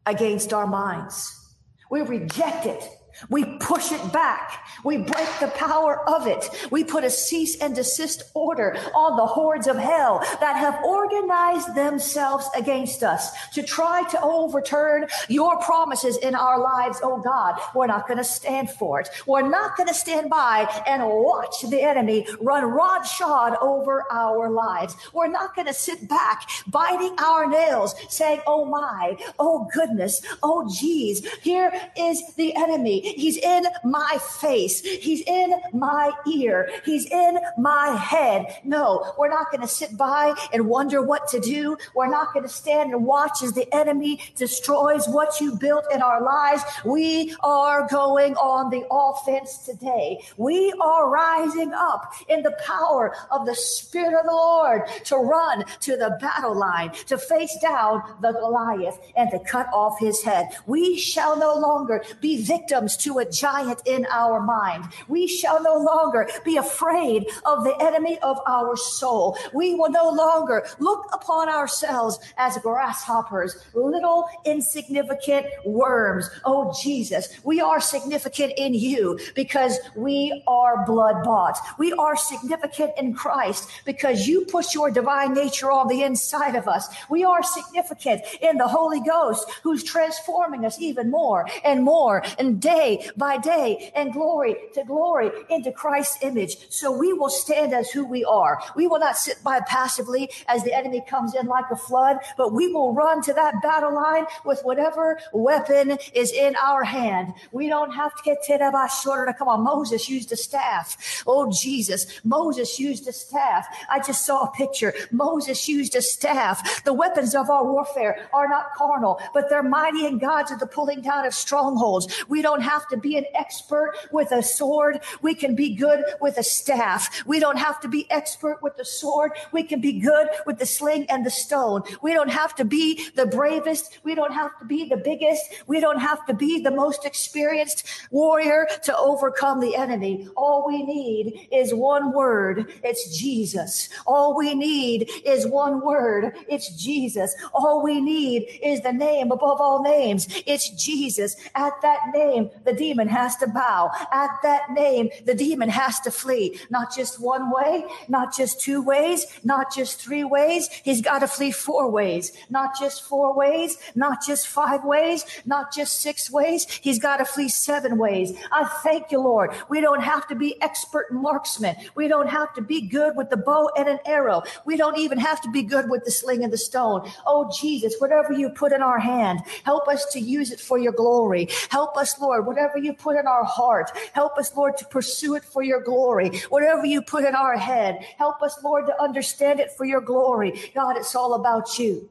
against 0.07 0.55
our 0.55 0.67
minds. 0.67 1.55
We 1.91 2.01
reject 2.01 2.65
it 2.65 2.89
we 3.29 3.45
push 3.59 3.93
it 3.93 4.13
back. 4.13 4.67
We 4.85 4.99
break 4.99 5.29
the 5.41 5.49
power 5.55 6.09
of 6.09 6.27
it. 6.27 6.49
We 6.71 6.85
put 6.85 7.05
a 7.05 7.11
cease 7.11 7.57
and 7.61 7.75
desist 7.75 8.25
order 8.35 8.77
on 8.95 9.17
the 9.17 9.27
hordes 9.27 9.67
of 9.67 9.77
hell 9.77 10.21
that 10.41 10.57
have 10.57 10.83
organized 10.85 11.75
themselves 11.75 12.49
against 12.57 13.03
us 13.03 13.31
to 13.55 13.63
try 13.63 14.03
to 14.11 14.21
overturn 14.21 15.07
your 15.29 15.59
promises 15.61 16.17
in 16.19 16.35
our 16.35 16.61
lives. 16.61 17.01
Oh 17.03 17.21
God, 17.21 17.61
we're 17.75 17.87
not 17.87 18.07
going 18.07 18.19
to 18.19 18.25
stand 18.25 18.71
for 18.71 19.01
it. 19.01 19.09
We're 19.27 19.49
not 19.49 19.77
going 19.77 19.89
to 19.89 19.95
stand 19.95 20.31
by 20.31 20.69
and 20.87 21.03
watch 21.05 21.63
the 21.63 21.83
enemy 21.83 22.27
run 22.41 22.65
rodshod 22.65 23.61
over 23.63 24.05
our 24.11 24.51
lives. 24.51 24.97
We're 25.13 25.29
not 25.29 25.55
going 25.55 25.69
to 25.69 25.75
sit 25.75 26.09
back 26.09 26.49
biting 26.67 27.17
our 27.19 27.49
nails 27.49 27.95
saying, 28.09 28.41
Oh 28.47 28.65
my, 28.65 29.17
oh 29.39 29.69
goodness, 29.73 30.23
oh 30.43 30.71
geez, 30.79 31.27
here 31.41 31.73
is 31.97 32.23
the 32.37 32.55
enemy 32.55 33.06
He's 33.15 33.37
in 33.37 33.65
my 33.85 34.19
face. 34.41 34.81
He's 34.81 35.23
in 35.27 35.55
my 35.73 36.13
ear. 36.33 36.71
He's 36.85 37.07
in 37.07 37.39
my 37.59 37.89
head. 37.91 38.47
No, 38.65 39.13
we're 39.19 39.29
not 39.29 39.51
going 39.51 39.61
to 39.61 39.69
sit 39.69 39.97
by 39.97 40.35
and 40.53 40.69
wonder 40.69 41.03
what 41.03 41.29
to 41.29 41.41
do. 41.41 41.77
We're 41.95 42.09
not 42.09 42.33
going 42.33 42.45
to 42.45 42.53
stand 42.53 42.93
and 42.93 43.05
watch 43.05 43.43
as 43.43 43.53
the 43.53 43.73
enemy 43.75 44.21
destroys 44.35 45.07
what 45.07 45.41
you 45.41 45.57
built 45.57 45.85
in 45.93 46.03
our 46.03 46.23
lives. 46.23 46.63
We 46.85 47.35
are 47.43 47.87
going 47.89 48.35
on 48.37 48.71
the 48.71 48.85
offense 48.91 49.59
today. 49.59 50.21
We 50.37 50.73
are 50.81 51.09
rising 51.09 51.73
up 51.73 52.13
in 52.29 52.43
the 52.43 52.57
power 52.65 53.15
of 53.31 53.47
the 53.47 53.55
Spirit 53.55 54.19
of 54.19 54.27
the 54.27 54.33
Lord 54.33 54.83
to 55.05 55.17
run 55.17 55.65
to 55.81 55.97
the 55.97 56.17
battle 56.21 56.55
line, 56.55 56.93
to 57.07 57.19
face 57.19 57.57
down 57.61 58.03
the 58.21 58.33
Goliath 58.33 58.99
and 59.17 59.31
to 59.31 59.39
cut 59.41 59.69
off 59.73 59.99
his 59.99 60.23
head. 60.23 60.49
We 60.67 60.99
shall 60.99 61.39
no 61.39 61.55
longer 61.55 62.05
be 62.21 62.43
victims 62.43 62.96
to 62.99 63.19
a 63.19 63.31
giant 63.31 63.83
in 63.87 64.07
our 64.11 64.41
mind. 64.41 64.85
We 65.09 65.27
shall 65.27 65.63
no 65.63 65.77
longer 65.77 66.29
be 66.45 66.57
afraid 66.57 67.27
of 67.45 67.65
the 67.65 67.77
enemy 67.81 68.19
of 68.21 68.39
our 68.47 68.77
soul. 68.77 69.37
We 69.53 69.75
will 69.75 69.91
no 69.91 70.11
longer 70.11 70.67
look 70.79 71.09
upon 71.13 71.49
ourselves 71.49 72.19
as 72.37 72.59
grasshoppers, 72.59 73.57
little 73.75 74.29
insignificant 74.45 75.47
worms. 75.65 76.31
Oh, 76.45 76.75
Jesus, 76.83 77.29
we 77.45 77.61
are 77.61 77.81
significant 77.81 78.53
in 78.57 78.75
you 78.75 79.19
because 79.35 79.79
we 79.95 80.43
are 80.47 80.85
blood 80.87 81.25
bought. 81.25 81.59
We 81.79 81.93
are 81.93 82.17
significant 82.17 82.93
in 82.99 83.15
Christ 83.15 83.71
because 83.85 84.27
you 84.27 84.45
put 84.47 84.75
your 84.75 84.91
divine 84.91 85.35
nature 85.35 85.71
on 85.71 85.89
the 85.89 86.03
inside 86.03 86.57
of 86.57 86.69
us. 86.69 86.89
We 87.11 87.25
are 87.25 87.43
significant 87.43 88.23
in 88.41 88.59
the 88.59 88.69
Holy 88.69 89.01
Ghost 89.01 89.49
who's 89.63 89.83
transforming 89.83 90.65
us 90.65 90.81
even 90.81 91.11
more 91.11 91.47
and 91.65 91.85
more 91.85 92.23
and 92.39 92.61
day 92.61 92.86
day 92.87 93.11
by 93.17 93.39
day 93.39 93.93
and 93.95 94.13
glory 94.13 94.57
to 94.75 94.85
glory 94.85 95.31
into 95.51 95.73
Christ's 95.73 96.19
image. 96.23 96.71
So 96.71 96.97
we 96.97 97.13
will 97.13 97.29
stand 97.29 97.75
as 97.75 97.91
who 97.91 98.07
we 98.07 98.25
are. 98.25 98.61
We 98.75 98.87
will 98.87 98.99
not 98.99 99.17
sit 99.17 99.43
by 99.43 99.61
passively 99.61 100.31
as 100.49 100.63
the 100.65 100.75
enemy 100.75 101.03
comes 101.09 101.35
in 101.35 101.47
like 101.47 101.71
a 101.71 101.77
flood, 101.77 102.19
but 102.37 102.53
we 102.53 102.73
will 102.73 102.93
run 102.95 103.23
to 103.23 103.33
that 103.35 103.63
battle 103.63 103.95
line 103.95 104.27
with 104.45 104.61
whatever 104.63 105.19
weapon 105.33 105.99
is 106.15 106.33
in 106.33 106.55
our 106.57 106.85
hand. 106.85 107.35
We 107.53 107.69
don't 107.69 107.93
have 107.93 108.15
to 108.17 108.23
get 108.23 108.43
to 108.45 109.35
come 109.39 109.49
on. 109.49 109.65
Moses 109.65 110.09
used 110.09 110.33
a 110.33 110.37
staff. 110.37 111.23
Oh, 111.27 111.51
Jesus. 111.63 112.07
Moses 112.25 112.79
used 112.79 113.07
a 113.09 113.13
staff. 113.13 113.67
I 113.91 113.99
just 114.01 114.25
saw 114.25 114.45
a 114.45 114.51
picture. 114.53 114.95
Moses 115.11 115.69
used 115.69 115.95
a 115.95 116.03
staff. 116.03 116.85
The 116.85 116.93
weapons 116.93 117.35
of 117.35 117.51
our 117.51 117.65
warfare 117.65 118.29
are 118.33 118.49
not 118.49 118.75
carnal, 118.75 119.21
but 119.35 119.49
they're 119.49 119.63
mighty 119.63 120.07
in 120.07 120.19
God 120.19 120.45
to 120.45 120.57
the 120.57 120.67
pulling 120.67 121.03
down 121.03 121.27
of 121.27 121.35
strongholds. 121.35 122.07
We 122.29 122.43
don't 122.43 122.63
have 122.63 122.76
to 122.89 122.97
be 122.97 123.17
an 123.17 123.25
expert 123.35 123.95
with 124.13 124.33
a 124.33 124.43
sword. 124.43 125.01
We 125.23 125.35
can 125.35 125.55
be 125.55 125.75
good 125.75 126.05
with 126.21 126.37
a 126.39 126.43
staff. 126.43 127.25
We 127.27 127.41
don't 127.41 127.59
have 127.59 127.81
to 127.81 127.89
be 127.89 128.11
expert 128.11 128.63
with 128.63 128.77
the 128.77 128.85
sword. 128.85 129.33
We 129.53 129.63
can 129.63 129.81
be 129.81 130.01
good 130.01 130.29
with 130.47 130.59
the 130.59 130.67
sling 130.67 131.07
and 131.09 131.25
the 131.25 131.31
stone. 131.31 131.83
We 132.03 132.13
don't 132.13 132.31
have 132.31 132.55
to 132.57 132.65
be 132.65 133.09
the 133.15 133.27
bravest. 133.27 134.01
We 134.05 134.15
don't 134.15 134.33
have 134.33 134.59
to 134.59 134.65
be 134.65 134.89
the 134.89 134.97
biggest. 134.97 135.43
We 135.67 135.81
don't 135.81 136.01
have 136.01 136.27
to 136.27 136.35
be 136.35 136.61
the 136.61 136.71
most 136.71 137.05
experienced 137.05 137.87
warrior 138.11 138.67
to 138.85 138.97
overcome 138.97 139.61
the 139.61 139.77
enemy. 139.77 140.29
All 140.37 140.67
we 140.67 140.83
need 140.83 141.49
is 141.53 141.73
one 141.73 142.13
word. 142.13 142.73
It's 142.83 143.17
Jesus. 143.17 143.89
All 144.07 144.37
we 144.37 144.55
need 144.55 145.11
is 145.25 145.47
one 145.47 145.85
word. 145.85 146.37
It's 146.49 146.69
Jesus. 146.77 147.35
All 147.53 147.83
we 147.83 148.01
need 148.01 148.61
is 148.63 148.81
the 148.83 148.93
name 148.93 149.33
above 149.33 149.61
all 149.61 149.83
names. 149.83 150.27
It's 150.47 150.71
Jesus. 150.71 151.37
At 151.55 151.73
that 151.83 152.01
name, 152.13 152.51
the 152.67 152.73
demon 152.73 153.09
has 153.09 153.37
to 153.37 153.47
bow. 153.47 153.91
At 154.13 154.31
that 154.43 154.71
name, 154.73 155.11
the 155.25 155.35
demon 155.35 155.69
has 155.69 156.01
to 156.01 156.11
flee. 156.11 156.59
Not 156.71 156.95
just 156.95 157.21
one 157.21 157.51
way, 157.51 157.85
not 158.09 158.37
just 158.37 158.61
two 158.61 158.83
ways, 158.83 159.27
not 159.45 159.75
just 159.75 160.01
three 160.01 160.25
ways. 160.25 160.69
He's 160.85 161.01
got 161.01 161.21
to 161.21 161.29
flee 161.29 161.53
four 161.53 161.91
ways, 161.91 162.33
not 162.51 162.79
just 162.79 163.05
four 163.05 163.35
ways, 163.35 163.79
not 163.95 164.19
just 164.27 164.49
five 164.49 164.85
ways, 164.85 165.25
not 165.45 165.73
just 165.73 166.01
six 166.01 166.31
ways. 166.31 166.67
He's 166.83 166.99
got 166.99 167.19
to 167.19 167.25
flee 167.25 167.49
seven 167.49 167.99
ways. 167.99 168.33
I 168.53 168.65
thank 168.83 169.11
you, 169.11 169.21
Lord. 169.21 169.53
We 169.69 169.81
don't 169.81 170.03
have 170.03 170.27
to 170.29 170.35
be 170.35 170.61
expert 170.63 171.13
marksmen. 171.13 171.77
We 171.95 172.09
don't 172.09 172.29
have 172.29 172.53
to 172.55 172.63
be 172.63 172.83
good 172.83 173.17
with 173.17 173.31
the 173.31 173.37
bow 173.37 173.71
and 173.77 173.89
an 173.89 173.99
arrow. 174.05 174.43
We 174.65 174.77
don't 174.77 174.99
even 174.99 175.19
have 175.19 175.41
to 175.43 175.51
be 175.51 175.63
good 175.63 175.89
with 175.89 176.05
the 176.05 176.11
sling 176.11 176.43
and 176.43 176.53
the 176.53 176.59
stone. 176.59 177.11
Oh, 177.27 177.51
Jesus, 177.59 177.95
whatever 177.99 178.33
you 178.33 178.51
put 178.51 178.73
in 178.73 178.83
our 178.83 178.99
hand, 178.99 179.41
help 179.65 179.89
us 179.89 180.05
to 180.13 180.21
use 180.21 180.51
it 180.51 180.61
for 180.61 180.79
your 180.79 180.93
glory. 180.93 181.49
Help 181.71 181.97
us, 181.97 182.19
Lord, 182.21 182.47
whatever 182.57 182.79
you 182.79 182.95
put 182.95 183.17
in 183.17 183.27
our 183.27 183.45
heart, 183.45 183.91
help 184.15 184.39
us, 184.39 184.57
Lord, 184.57 184.79
to 184.79 184.87
pursue 184.87 185.35
it 185.35 185.45
for 185.45 185.63
your 185.63 185.83
glory. 185.83 186.39
Whatever 186.49 186.87
you 186.87 187.03
put 187.03 187.25
in 187.25 187.35
our 187.35 187.57
head, 187.59 188.03
help 188.17 188.41
us, 188.41 188.59
Lord, 188.65 188.87
to 188.87 189.03
understand 189.03 189.61
it 189.61 189.73
for 189.73 189.85
your 189.85 190.01
glory. 190.01 190.73
God, 190.75 190.97
it's 190.97 191.15
all 191.15 191.35
about 191.35 191.79
you. 191.79 192.09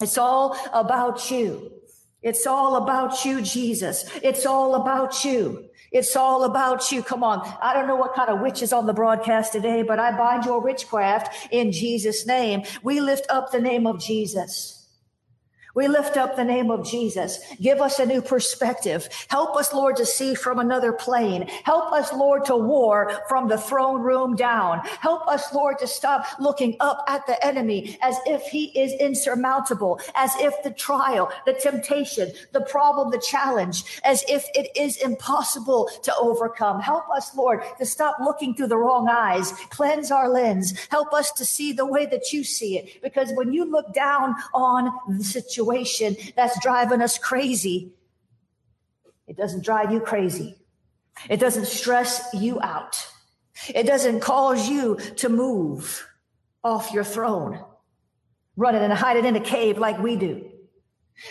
It's 0.00 0.16
all 0.16 0.56
about 0.72 1.28
you. 1.28 1.72
It's 2.22 2.46
all 2.46 2.76
about 2.76 3.24
you, 3.24 3.42
Jesus. 3.42 4.08
It's 4.22 4.46
all 4.46 4.76
about 4.76 5.24
you. 5.24 5.70
It's 5.90 6.14
all 6.14 6.44
about 6.44 6.92
you. 6.92 7.02
Come 7.02 7.24
on. 7.24 7.40
I 7.60 7.74
don't 7.74 7.88
know 7.88 7.96
what 7.96 8.14
kind 8.14 8.28
of 8.28 8.40
witch 8.40 8.62
is 8.62 8.72
on 8.72 8.86
the 8.86 8.92
broadcast 8.92 9.52
today, 9.52 9.82
but 9.82 9.98
I 9.98 10.16
bind 10.16 10.44
your 10.44 10.60
witchcraft 10.60 11.48
in 11.50 11.72
Jesus' 11.72 12.26
name. 12.26 12.62
We 12.84 13.00
lift 13.00 13.26
up 13.28 13.50
the 13.50 13.60
name 13.60 13.88
of 13.88 14.00
Jesus. 14.00 14.75
We 15.76 15.88
lift 15.88 16.16
up 16.16 16.36
the 16.36 16.44
name 16.44 16.70
of 16.70 16.86
Jesus. 16.86 17.38
Give 17.60 17.82
us 17.82 17.98
a 17.98 18.06
new 18.06 18.22
perspective. 18.22 19.10
Help 19.28 19.54
us, 19.56 19.74
Lord, 19.74 19.96
to 19.96 20.06
see 20.06 20.34
from 20.34 20.58
another 20.58 20.90
plane. 20.90 21.46
Help 21.64 21.92
us, 21.92 22.14
Lord, 22.14 22.46
to 22.46 22.56
war 22.56 23.12
from 23.28 23.48
the 23.48 23.58
throne 23.58 24.00
room 24.00 24.36
down. 24.36 24.78
Help 25.00 25.28
us, 25.28 25.52
Lord, 25.52 25.78
to 25.80 25.86
stop 25.86 26.24
looking 26.40 26.78
up 26.80 27.04
at 27.06 27.26
the 27.26 27.44
enemy 27.44 27.98
as 28.00 28.16
if 28.24 28.44
he 28.44 28.66
is 28.68 28.94
insurmountable, 28.94 30.00
as 30.14 30.34
if 30.36 30.54
the 30.64 30.70
trial, 30.70 31.30
the 31.44 31.52
temptation, 31.52 32.32
the 32.52 32.62
problem, 32.62 33.10
the 33.10 33.18
challenge, 33.18 34.00
as 34.02 34.24
if 34.30 34.46
it 34.54 34.74
is 34.74 34.96
impossible 34.96 35.90
to 36.04 36.14
overcome. 36.16 36.80
Help 36.80 37.04
us, 37.10 37.36
Lord, 37.36 37.62
to 37.76 37.84
stop 37.84 38.16
looking 38.18 38.54
through 38.54 38.68
the 38.68 38.78
wrong 38.78 39.08
eyes. 39.10 39.52
Cleanse 39.68 40.10
our 40.10 40.30
lens. 40.30 40.72
Help 40.90 41.12
us 41.12 41.30
to 41.32 41.44
see 41.44 41.74
the 41.74 41.84
way 41.84 42.06
that 42.06 42.32
you 42.32 42.44
see 42.44 42.78
it. 42.78 43.02
Because 43.02 43.30
when 43.34 43.52
you 43.52 43.66
look 43.66 43.92
down 43.92 44.34
on 44.54 44.90
the 45.06 45.22
situation, 45.22 45.65
situation 45.66 46.16
that's 46.36 46.60
driving 46.60 47.02
us 47.02 47.18
crazy, 47.18 47.92
it 49.26 49.36
doesn't 49.36 49.64
drive 49.64 49.92
you 49.92 50.00
crazy. 50.00 50.56
It 51.28 51.40
doesn't 51.40 51.66
stress 51.66 52.28
you 52.34 52.60
out. 52.60 53.06
It 53.74 53.84
doesn't 53.84 54.20
cause 54.20 54.68
you 54.68 54.96
to 55.16 55.28
move 55.28 56.06
off 56.62 56.92
your 56.92 57.04
throne, 57.04 57.64
running 58.56 58.82
and 58.82 58.92
hiding 58.92 59.24
in 59.24 59.36
a 59.36 59.40
cave 59.40 59.78
like 59.78 59.98
we 59.98 60.16
do. 60.16 60.50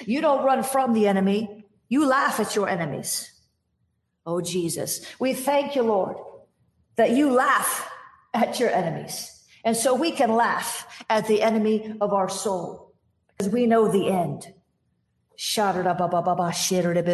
You 0.06 0.22
don't 0.22 0.44
run 0.44 0.64
from 0.64 0.94
the 0.94 1.08
enemy. 1.08 1.66
You 1.88 2.08
laugh 2.08 2.40
at 2.40 2.56
your 2.56 2.68
enemies. 2.68 3.32
Oh, 4.26 4.42
Jesus, 4.42 5.06
we 5.20 5.34
thank 5.34 5.76
you, 5.76 5.84
Lord, 5.84 6.18
that 6.96 7.12
you 7.12 7.32
laugh 7.32 7.88
at 8.34 8.60
your 8.60 8.72
enemies. 8.72 9.32
And 9.64 9.78
so 9.78 9.94
we 9.94 10.12
can 10.12 10.32
laugh 10.32 11.06
at 11.10 11.28
the 11.28 11.44
enemy 11.44 11.96
of 12.02 12.12
our 12.12 12.28
soul 12.28 12.85
because 13.38 13.52
we 13.52 13.66
know 13.66 13.88
the 13.88 14.10
end. 14.10 14.54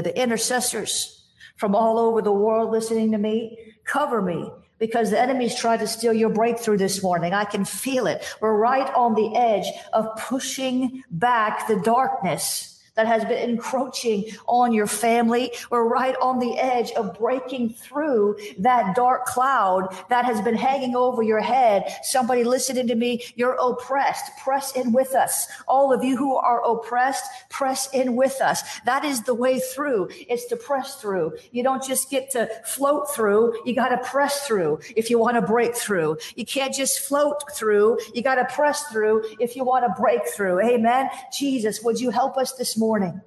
The 0.04 0.14
intercessors 0.16 1.26
from 1.56 1.76
all 1.76 1.98
over 2.00 2.22
the 2.22 2.32
world 2.32 2.72
listening 2.72 3.12
to 3.12 3.18
me, 3.18 3.58
cover 3.84 4.22
me 4.22 4.50
because 4.80 5.12
the 5.12 5.20
enemy's 5.20 5.56
tried 5.56 5.80
to 5.80 5.88
steal 5.88 6.14
your 6.14 6.30
breakthrough 6.30 6.78
this 6.78 7.04
morning. 7.04 7.34
I 7.34 7.46
can 7.46 7.66
feel 7.66 8.08
it. 8.08 8.24
We're 8.42 8.58
right 8.58 8.92
on 8.96 9.14
the 9.14 9.36
edge 9.36 9.68
of 9.94 10.08
pushing 10.18 11.04
back 11.12 11.68
the 11.68 11.80
darkness 11.80 12.81
that 12.96 13.08
has 13.08 13.24
been 13.26 13.50
encroaching 13.50 14.26
on 14.48 14.74
your 14.74 14.88
family. 14.88 15.52
We're 15.70 15.88
right 15.88 16.16
on 16.22 16.40
the 16.40 16.58
edge 16.60 16.92
of 16.92 17.18
breaking 17.18 17.70
through 17.74 18.38
that 18.60 18.96
dark 18.96 19.26
cloud 19.26 19.96
that 20.10 20.26
has 20.26 20.42
been 20.42 20.56
hanging 20.56 20.96
over 20.96 21.24
your 21.24 21.40
head. 21.40 21.84
Somebody 22.04 22.44
listening 22.44 22.88
to 22.88 22.96
me, 22.96 23.24
you're 23.36 23.58
oppressed. 23.62 24.38
Press 24.44 24.74
in 24.76 24.92
with 24.92 25.16
us. 25.16 25.48
All 25.68 25.94
of 25.94 26.04
you 26.04 26.18
who 26.18 26.36
are 26.36 26.62
oppressed, 26.64 27.24
press 27.50 27.90
in 27.94 28.16
with 28.16 28.42
us. 28.42 28.62
That 28.82 29.06
is 29.06 29.22
the 29.22 29.34
way 29.34 29.60
through. 29.60 30.10
It's 30.12 30.46
to 30.48 30.58
press 30.58 30.96
through. 30.96 31.38
You 31.52 31.64
don't 31.64 31.84
just 31.84 32.10
get 32.10 32.30
to 32.32 32.50
float 32.66 33.10
through. 33.14 33.56
You 33.66 33.74
got 33.74 33.90
to 33.90 34.10
press 34.10 34.46
through 34.46 34.80
if 34.98 35.10
you 35.10 35.18
want 35.18 35.36
to 35.36 35.42
break 35.42 35.76
through. 35.76 36.18
You 36.36 36.46
can't 36.46 36.74
just 36.74 37.00
float 37.00 37.52
through. 37.54 38.00
You 38.14 38.22
got 38.22 38.36
to 38.36 38.46
press 38.54 38.84
through 38.88 39.24
if 39.40 39.56
you 39.56 39.64
want 39.64 39.86
to 39.86 40.02
break 40.02 40.28
through. 40.28 40.60
Amen. 40.62 41.10
Jesus, 41.32 41.82
would 41.84 42.00
you 42.00 42.10
help 42.10 42.38
us 42.38 42.54
this 42.54 42.78
morning. 42.82 43.22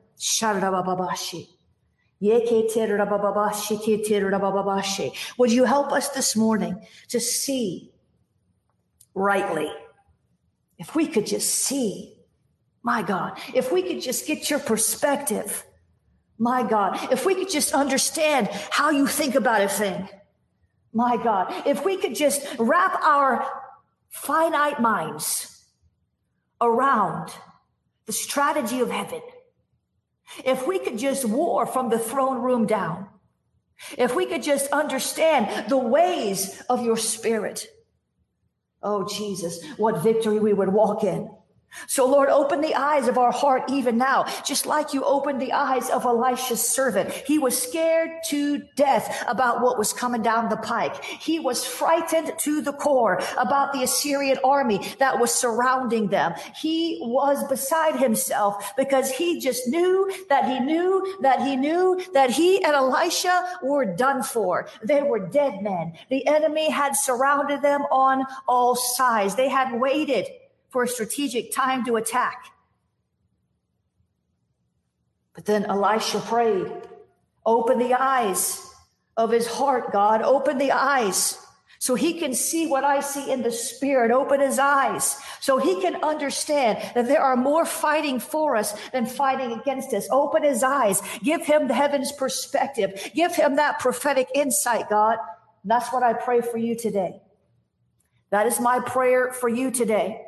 Would 5.38 5.52
you 5.52 5.64
help 5.64 5.92
us 5.92 6.08
this 6.08 6.36
morning 6.36 6.86
to 7.08 7.20
see 7.20 7.92
rightly? 9.14 9.70
If 10.76 10.96
we 10.96 11.06
could 11.06 11.26
just 11.26 11.54
see, 11.54 12.16
my 12.82 13.02
God, 13.02 13.38
if 13.54 13.70
we 13.70 13.82
could 13.82 14.02
just 14.02 14.26
get 14.26 14.50
your 14.50 14.58
perspective, 14.58 15.64
my 16.36 16.64
God, 16.64 17.12
if 17.12 17.24
we 17.24 17.36
could 17.36 17.48
just 17.48 17.72
understand 17.72 18.48
how 18.70 18.90
you 18.90 19.06
think 19.06 19.36
about 19.36 19.62
a 19.62 19.68
thing, 19.68 20.08
my 20.92 21.16
God, 21.16 21.54
if 21.64 21.84
we 21.84 21.96
could 21.96 22.16
just 22.16 22.44
wrap 22.58 23.00
our 23.02 23.46
finite 24.10 24.80
minds 24.80 25.64
around 26.60 27.32
the 28.06 28.12
strategy 28.12 28.80
of 28.80 28.90
heaven. 28.90 29.22
If 30.44 30.66
we 30.66 30.78
could 30.78 30.98
just 30.98 31.24
war 31.24 31.66
from 31.66 31.90
the 31.90 31.98
throne 31.98 32.42
room 32.42 32.66
down, 32.66 33.08
if 33.98 34.14
we 34.14 34.26
could 34.26 34.42
just 34.42 34.70
understand 34.70 35.68
the 35.68 35.78
ways 35.78 36.62
of 36.68 36.84
your 36.84 36.96
spirit, 36.96 37.66
oh 38.82 39.06
Jesus, 39.06 39.62
what 39.76 40.02
victory 40.02 40.38
we 40.38 40.52
would 40.52 40.72
walk 40.72 41.04
in. 41.04 41.30
So 41.86 42.06
Lord, 42.06 42.28
open 42.28 42.60
the 42.60 42.74
eyes 42.74 43.08
of 43.08 43.18
our 43.18 43.32
heart 43.32 43.64
even 43.68 43.98
now, 43.98 44.24
just 44.44 44.66
like 44.66 44.94
you 44.94 45.04
opened 45.04 45.40
the 45.40 45.52
eyes 45.52 45.90
of 45.90 46.04
Elisha's 46.04 46.66
servant. 46.66 47.10
He 47.10 47.38
was 47.38 47.60
scared 47.60 48.10
to 48.28 48.58
death 48.76 49.24
about 49.28 49.62
what 49.62 49.78
was 49.78 49.92
coming 49.92 50.22
down 50.22 50.48
the 50.48 50.56
pike. 50.56 51.02
He 51.04 51.38
was 51.38 51.64
frightened 51.64 52.32
to 52.38 52.60
the 52.62 52.72
core 52.72 53.20
about 53.36 53.72
the 53.72 53.82
Assyrian 53.82 54.38
army 54.44 54.80
that 54.98 55.18
was 55.18 55.32
surrounding 55.34 56.08
them. 56.08 56.34
He 56.56 56.98
was 57.02 57.46
beside 57.48 57.96
himself 57.96 58.74
because 58.76 59.10
he 59.10 59.40
just 59.40 59.68
knew 59.68 60.12
that 60.28 60.46
he 60.46 60.60
knew 60.60 61.18
that 61.22 61.42
he 61.42 61.56
knew 61.56 62.00
that 62.12 62.30
he 62.30 62.62
and 62.62 62.74
Elisha 62.74 63.58
were 63.62 63.84
done 63.84 64.22
for. 64.22 64.68
They 64.82 65.02
were 65.02 65.28
dead 65.28 65.62
men. 65.62 65.94
The 66.10 66.26
enemy 66.26 66.70
had 66.70 66.96
surrounded 66.96 67.62
them 67.62 67.82
on 67.90 68.24
all 68.48 68.74
sides. 68.74 69.34
They 69.34 69.48
had 69.48 69.80
waited 69.80 70.28
for 70.74 70.82
a 70.82 70.88
strategic 70.88 71.52
time 71.52 71.84
to 71.84 71.94
attack. 71.94 72.46
But 75.32 75.44
then 75.44 75.66
Elisha 75.66 76.18
prayed, 76.18 76.66
Open 77.46 77.78
the 77.78 77.94
eyes 77.94 78.68
of 79.16 79.30
his 79.30 79.46
heart, 79.46 79.92
God. 79.92 80.22
Open 80.22 80.58
the 80.58 80.72
eyes 80.72 81.38
so 81.78 81.94
he 81.94 82.14
can 82.14 82.34
see 82.34 82.66
what 82.66 82.82
I 82.82 82.98
see 82.98 83.30
in 83.30 83.42
the 83.42 83.52
spirit. 83.52 84.10
Open 84.10 84.40
his 84.40 84.58
eyes 84.58 85.16
so 85.38 85.58
he 85.58 85.80
can 85.80 86.02
understand 86.02 86.78
that 86.96 87.06
there 87.06 87.22
are 87.22 87.36
more 87.36 87.64
fighting 87.64 88.18
for 88.18 88.56
us 88.56 88.74
than 88.90 89.06
fighting 89.06 89.52
against 89.52 89.94
us. 89.94 90.08
Open 90.10 90.42
his 90.42 90.64
eyes. 90.64 91.00
Give 91.22 91.46
him 91.46 91.68
the 91.68 91.74
heaven's 91.74 92.10
perspective. 92.10 93.12
Give 93.14 93.32
him 93.32 93.54
that 93.56 93.78
prophetic 93.78 94.26
insight, 94.34 94.88
God. 94.90 95.18
that's 95.64 95.92
what 95.92 96.02
I 96.02 96.14
pray 96.14 96.40
for 96.40 96.58
you 96.58 96.74
today. 96.74 97.20
That 98.30 98.48
is 98.48 98.58
my 98.58 98.80
prayer 98.80 99.30
for 99.30 99.48
you 99.48 99.70
today. 99.70 100.22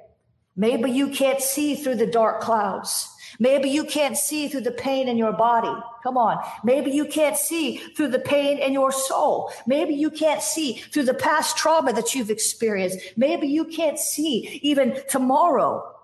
Maybe 0.56 0.90
you 0.90 1.10
can't 1.10 1.40
see 1.40 1.74
through 1.74 1.96
the 1.96 2.06
dark 2.06 2.40
clouds. 2.40 3.10
Maybe 3.38 3.68
you 3.68 3.84
can't 3.84 4.16
see 4.16 4.48
through 4.48 4.62
the 4.62 4.70
pain 4.70 5.08
in 5.08 5.18
your 5.18 5.32
body. 5.32 5.74
Come 6.02 6.16
on. 6.16 6.42
Maybe 6.64 6.90
you 6.90 7.04
can't 7.04 7.36
see 7.36 7.76
through 7.76 8.08
the 8.08 8.18
pain 8.18 8.58
in 8.58 8.72
your 8.72 8.92
soul. 8.92 9.52
Maybe 9.66 9.94
you 9.94 10.10
can't 10.10 10.42
see 10.42 10.74
through 10.74 11.04
the 11.04 11.14
past 11.14 11.56
trauma 11.58 11.92
that 11.92 12.14
you've 12.14 12.30
experienced. 12.30 12.98
Maybe 13.16 13.46
you 13.48 13.66
can't 13.66 13.98
see 13.98 14.60
even 14.62 15.02
tomorrow 15.10 15.94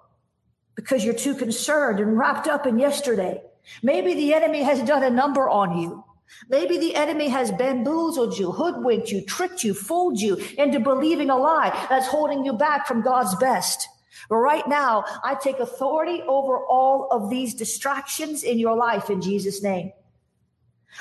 because 0.74 1.04
you're 1.04 1.14
too 1.14 1.34
concerned 1.34 2.00
and 2.00 2.18
wrapped 2.18 2.48
up 2.48 2.66
in 2.66 2.78
yesterday. 2.78 3.40
Maybe 3.82 4.14
the 4.14 4.34
enemy 4.34 4.62
has 4.62 4.82
done 4.82 5.02
a 5.02 5.10
number 5.10 5.48
on 5.48 5.78
you. 5.78 6.04
Maybe 6.48 6.78
the 6.78 6.94
enemy 6.96 7.28
has 7.28 7.52
bamboozled 7.52 8.38
you, 8.38 8.52
hoodwinked 8.52 9.10
you, 9.10 9.20
tricked 9.22 9.64
you, 9.64 9.74
fooled 9.74 10.18
you 10.18 10.36
into 10.58 10.80
believing 10.80 11.30
a 11.30 11.36
lie 11.36 11.86
that's 11.88 12.06
holding 12.06 12.44
you 12.44 12.54
back 12.54 12.86
from 12.86 13.02
God's 13.02 13.34
best. 13.36 13.86
But 14.28 14.36
right 14.36 14.66
now, 14.66 15.04
I 15.24 15.34
take 15.34 15.58
authority 15.58 16.22
over 16.22 16.58
all 16.58 17.08
of 17.10 17.30
these 17.30 17.54
distractions 17.54 18.42
in 18.42 18.58
your 18.58 18.76
life 18.76 19.10
in 19.10 19.20
Jesus' 19.20 19.62
name. 19.62 19.92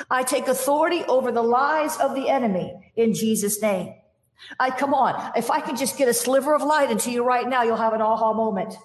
I 0.10 0.24
take 0.24 0.48
authority 0.48 1.04
over 1.04 1.32
the 1.32 1.42
lies 1.42 1.98
of 1.98 2.16
the 2.16 2.30
enemy 2.30 2.74
in 2.96 3.14
Jesus' 3.14 3.62
name. 3.62 3.96
I 4.60 4.72
come 4.72 4.94
on. 4.94 5.32
If 5.36 5.52
I 5.52 5.62
can 5.62 5.76
just 5.76 5.98
get 5.98 6.08
a 6.08 6.14
sliver 6.14 6.56
of 6.56 6.64
light 6.64 6.90
into 6.90 7.12
you 7.12 7.24
right 7.24 7.48
now, 7.48 7.64
you'll 7.64 7.76
have 7.76 7.94
an 7.94 8.02
aha 8.02 8.34
moment. 8.34 8.76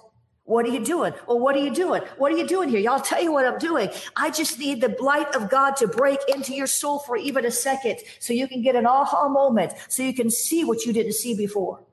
What 0.43 0.65
are 0.65 0.69
you 0.69 0.83
doing? 0.83 1.13
Well, 1.27 1.39
what 1.39 1.55
are 1.57 1.59
you 1.59 1.73
doing? 1.73 2.03
What 2.17 2.31
are 2.31 2.37
you 2.37 2.47
doing 2.47 2.69
here? 2.69 2.79
Y'all 2.79 3.01
tell 3.01 3.21
you 3.21 3.33
what 3.33 3.45
I'm 3.45 3.57
doing. 3.59 3.89
I 4.15 4.29
just 4.29 4.57
need 4.59 4.79
the 4.79 4.95
light 5.01 5.35
of 5.35 5.49
God 5.49 5.75
to 5.77 5.87
break 5.87 6.19
into 6.33 6.53
your 6.53 6.67
soul 6.67 6.99
for 6.99 7.17
even 7.17 7.43
a 7.43 7.51
second 7.51 7.97
so 8.19 8.31
you 8.31 8.47
can 8.47 8.61
get 8.61 8.75
an 8.75 8.85
aha 8.85 9.27
moment, 9.27 9.73
so 9.89 10.03
you 10.03 10.13
can 10.13 10.29
see 10.29 10.63
what 10.63 10.85
you 10.85 10.93
didn't 10.93 11.13
see 11.13 11.35
before. 11.35 11.83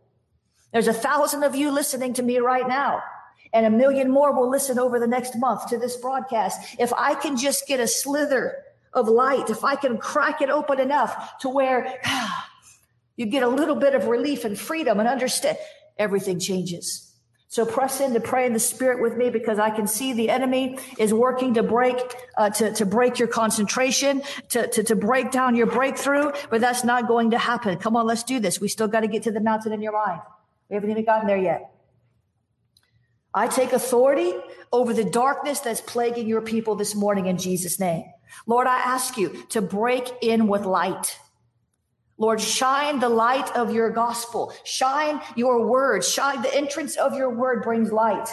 There's 0.75 0.88
a 0.88 0.93
thousand 0.93 1.45
of 1.45 1.57
you 1.57 1.71
listening 1.71 2.12
to 2.14 2.23
me 2.23 2.38
right 2.38 2.69
now 2.69 3.02
and 3.54 3.64
a 3.64 3.71
million 3.71 4.11
more 4.11 4.35
will 4.35 4.50
listen 4.50 4.78
over 4.78 4.99
the 4.99 5.07
next 5.07 5.37
month 5.37 5.69
to 5.69 5.78
this 5.78 5.97
broadcast. 5.97 6.76
If 6.78 6.93
I 6.93 7.14
can 7.14 7.37
just 7.37 7.66
get 7.69 7.78
a 7.78 7.87
slither 7.87 8.57
of 8.93 9.09
light, 9.09 9.49
if 9.49 9.64
I 9.64 9.76
can 9.76 9.97
crack 9.97 10.43
it 10.43 10.50
open 10.50 10.81
enough 10.81 11.38
to 11.38 11.49
where 11.49 12.00
you 13.16 13.26
get 13.26 13.45
a 13.45 13.49
little 13.49 13.76
bit 13.76 13.95
of 13.95 14.07
relief 14.09 14.45
and 14.45 14.59
freedom 14.59 14.99
and 14.99 15.09
understand, 15.09 15.57
everything 15.97 16.40
changes. 16.40 17.12
So 17.47 17.64
press 17.64 18.00
in 18.00 18.12
to 18.14 18.21
pray 18.21 18.47
in 18.47 18.52
the 18.52 18.59
spirit 18.59 19.00
with 19.00 19.16
me 19.16 19.31
because 19.31 19.61
I 19.61 19.71
can 19.71 19.87
see 19.87 20.12
the 20.12 20.28
enemy 20.28 20.76
is 20.99 21.14
working 21.14 21.54
to 21.54 21.62
break, 21.62 21.97
uh, 22.37 22.50
to, 22.50 22.73
to 22.73 22.85
break 22.85 23.21
your 23.21 23.28
concentration, 23.28 24.23
to, 24.49 24.66
to, 24.66 24.83
to 24.83 24.97
break 24.97 25.31
down 25.31 25.54
your 25.54 25.69
breakthrough, 25.69 26.33
but 26.50 26.61
that's 26.61 26.83
not 26.83 27.07
going 27.07 27.31
to 27.31 27.38
happen. 27.38 27.78
Come 27.78 27.95
on, 27.95 28.07
let's 28.07 28.25
do 28.25 28.40
this. 28.40 28.61
We 28.61 28.66
still 28.66 28.88
got 28.88 29.00
to 29.00 29.07
get 29.07 29.23
to 29.23 29.31
the 29.31 29.40
mountain 29.40 29.73
in 29.73 29.81
your 29.81 29.93
mind. 29.93 30.21
We 30.68 30.75
haven't 30.75 30.90
even 30.90 31.04
gotten 31.04 31.26
there 31.26 31.37
yet. 31.37 31.71
I 33.35 33.49
take 33.49 33.73
authority 33.73 34.33
over 34.73 34.94
the 34.94 35.04
darkness 35.04 35.61
that's 35.61 35.80
plaguing 35.80 36.28
your 36.28 36.40
people 36.40 36.76
this 36.76 36.94
morning 36.94 37.26
in 37.26 37.37
Jesus' 37.37 37.80
name. 37.80 38.04
Lord, 38.47 38.66
I 38.66 38.78
ask 38.78 39.16
you 39.16 39.44
to 39.50 39.61
break 39.61 40.12
in 40.23 40.47
with 40.47 40.64
light. 40.64 41.18
Lord, 42.16 42.40
shine 42.40 43.00
the 43.00 43.09
light 43.09 43.54
of 43.56 43.75
your 43.75 43.90
gospel. 43.90 44.52
Shine 44.64 45.21
your 45.35 45.66
word. 45.66 46.04
Shine 46.04 46.42
the 46.42 46.54
entrance 46.54 46.97
of 46.97 47.14
your 47.14 47.30
word 47.30 47.62
brings 47.64 47.90
light. 47.90 48.28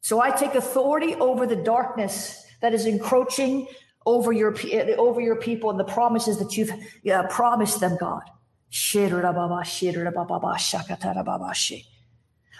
So 0.00 0.20
I 0.20 0.30
take 0.30 0.54
authority 0.54 1.14
over 1.14 1.46
the 1.46 1.56
darkness 1.56 2.44
that 2.60 2.74
is 2.74 2.86
encroaching 2.86 3.68
over 4.04 4.32
your, 4.32 4.54
over 4.98 5.20
your 5.20 5.36
people 5.36 5.70
and 5.70 5.78
the 5.78 5.84
promises 5.84 6.38
that 6.38 6.56
you've 6.56 6.72
uh, 7.10 7.26
promised 7.28 7.80
them, 7.80 7.96
God. 7.98 8.22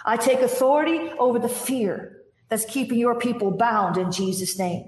I 0.05 0.15
take 0.15 0.39
authority 0.39 1.11
over 1.19 1.39
the 1.39 1.49
fear 1.49 2.21
that's 2.47 2.63
keeping 2.65 2.97
your 2.97 3.19
people 3.19 3.51
bound 3.51 3.97
in 3.97 4.13
Jesus' 4.13 4.57
name. 4.57 4.85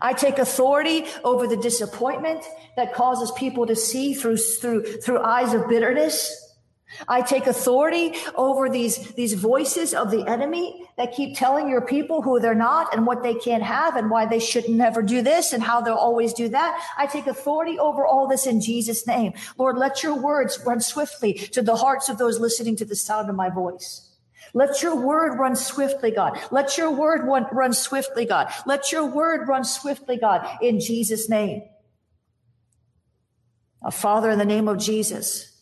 I 0.00 0.12
take 0.12 0.38
authority 0.38 1.06
over 1.24 1.48
the 1.48 1.56
disappointment 1.56 2.44
that 2.76 2.94
causes 2.94 3.32
people 3.32 3.66
to 3.66 3.74
see 3.74 4.14
through, 4.14 4.36
through, 4.36 4.84
through 5.00 5.20
eyes 5.20 5.52
of 5.52 5.68
bitterness. 5.68 6.47
I 7.06 7.22
take 7.22 7.46
authority 7.46 8.14
over 8.34 8.68
these, 8.70 9.12
these 9.12 9.34
voices 9.34 9.92
of 9.92 10.10
the 10.10 10.26
enemy 10.26 10.88
that 10.96 11.12
keep 11.12 11.36
telling 11.36 11.68
your 11.68 11.82
people 11.82 12.22
who 12.22 12.40
they're 12.40 12.54
not 12.54 12.94
and 12.94 13.06
what 13.06 13.22
they 13.22 13.34
can't 13.34 13.62
have 13.62 13.96
and 13.96 14.10
why 14.10 14.26
they 14.26 14.40
should 14.40 14.68
never 14.68 15.02
do 15.02 15.22
this 15.22 15.52
and 15.52 15.62
how 15.62 15.80
they'll 15.80 15.94
always 15.94 16.32
do 16.32 16.48
that. 16.48 16.82
I 16.96 17.06
take 17.06 17.26
authority 17.26 17.78
over 17.78 18.06
all 18.06 18.26
this 18.26 18.46
in 18.46 18.60
Jesus' 18.60 19.06
name. 19.06 19.34
Lord, 19.58 19.76
let 19.76 20.02
your 20.02 20.14
words 20.14 20.58
run 20.64 20.80
swiftly 20.80 21.34
to 21.34 21.62
the 21.62 21.76
hearts 21.76 22.08
of 22.08 22.18
those 22.18 22.40
listening 22.40 22.76
to 22.76 22.84
the 22.84 22.96
sound 22.96 23.28
of 23.28 23.36
my 23.36 23.50
voice. 23.50 24.08
Let 24.54 24.82
your 24.82 24.96
word 24.96 25.38
run 25.38 25.56
swiftly, 25.56 26.10
God. 26.10 26.40
Let 26.50 26.78
your 26.78 26.90
word 26.90 27.26
run, 27.26 27.46
run 27.52 27.74
swiftly, 27.74 28.24
God. 28.24 28.50
Let 28.66 28.92
your 28.92 29.04
word 29.04 29.46
run 29.46 29.64
swiftly, 29.64 30.16
God, 30.16 30.48
in 30.62 30.80
Jesus' 30.80 31.28
name. 31.28 31.62
Now, 33.82 33.90
Father, 33.90 34.30
in 34.30 34.38
the 34.38 34.44
name 34.46 34.68
of 34.68 34.78
Jesus, 34.78 35.57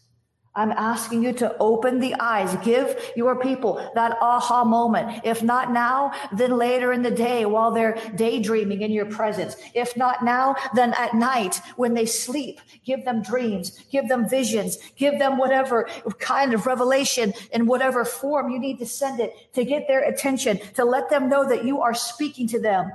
I'm 0.57 0.73
asking 0.73 1.23
you 1.23 1.35
to 1.35 1.55
open 1.59 2.01
the 2.01 2.14
eyes, 2.19 2.57
give 2.64 2.99
your 3.14 3.38
people 3.38 3.90
that 3.95 4.16
aha 4.21 4.64
moment. 4.64 5.21
If 5.25 5.42
not 5.42 5.71
now, 5.71 6.12
then 6.33 6.57
later 6.57 6.92
in 6.92 7.03
the 7.03 7.11
day 7.11 7.45
while 7.45 7.71
they're 7.71 7.97
daydreaming 8.16 8.81
in 8.81 8.90
your 8.90 9.07
presence. 9.07 9.57
If 9.75 9.97
not 9.97 10.25
now, 10.25 10.57
then 10.75 10.95
at 10.95 11.14
night 11.14 11.61
when 11.77 11.95
they 11.95 12.07
sleep, 12.07 12.61
give 12.85 13.05
them 13.05 13.23
dreams, 13.23 13.79
give 13.92 14.09
them 14.09 14.29
visions, 14.29 14.79
give 14.97 15.19
them 15.19 15.37
whatever 15.37 15.88
kind 16.19 16.55
of 16.55 16.66
revelation 16.66 17.35
in 17.53 17.66
whatever 17.66 18.05
form 18.05 18.51
you 18.51 18.59
need 18.59 18.79
to 18.79 18.87
send 18.87 19.21
it 19.21 19.53
to 19.53 19.64
get 19.64 19.87
their 19.87 20.03
attention, 20.03 20.59
to 20.75 20.85
let 20.85 21.11
them 21.11 21.29
know 21.29 21.47
that 21.47 21.64
you 21.64 21.83
are 21.83 21.95
speaking 21.95 22.49
to 22.49 22.61
them. 22.61 22.90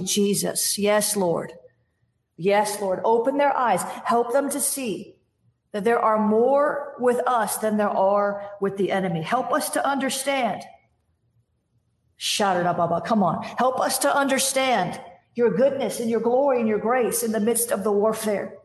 Jesus. 0.00 0.78
Yes, 0.78 1.16
Lord. 1.16 1.52
Yes, 2.36 2.80
Lord, 2.80 3.00
open 3.04 3.38
their 3.38 3.56
eyes. 3.56 3.82
Help 4.04 4.32
them 4.32 4.50
to 4.50 4.60
see 4.60 5.16
that 5.72 5.84
there 5.84 6.00
are 6.00 6.18
more 6.18 6.94
with 6.98 7.20
us 7.26 7.58
than 7.58 7.76
there 7.76 7.90
are 7.90 8.50
with 8.60 8.76
the 8.76 8.90
enemy. 8.90 9.22
Help 9.22 9.52
us 9.52 9.70
to 9.70 9.86
understand. 9.86 10.62
Shout 12.16 12.56
it 12.56 12.66
up, 12.66 12.78
Baba. 12.78 13.02
Come 13.02 13.22
on. 13.22 13.42
Help 13.42 13.80
us 13.80 13.98
to 13.98 14.14
understand 14.14 15.00
your 15.34 15.50
goodness 15.50 16.00
and 16.00 16.08
your 16.08 16.20
glory 16.20 16.60
and 16.60 16.68
your 16.68 16.78
grace 16.78 17.22
in 17.22 17.32
the 17.32 17.40
midst 17.40 17.70
of 17.70 17.84
the 17.84 17.92
warfare. 17.92 18.56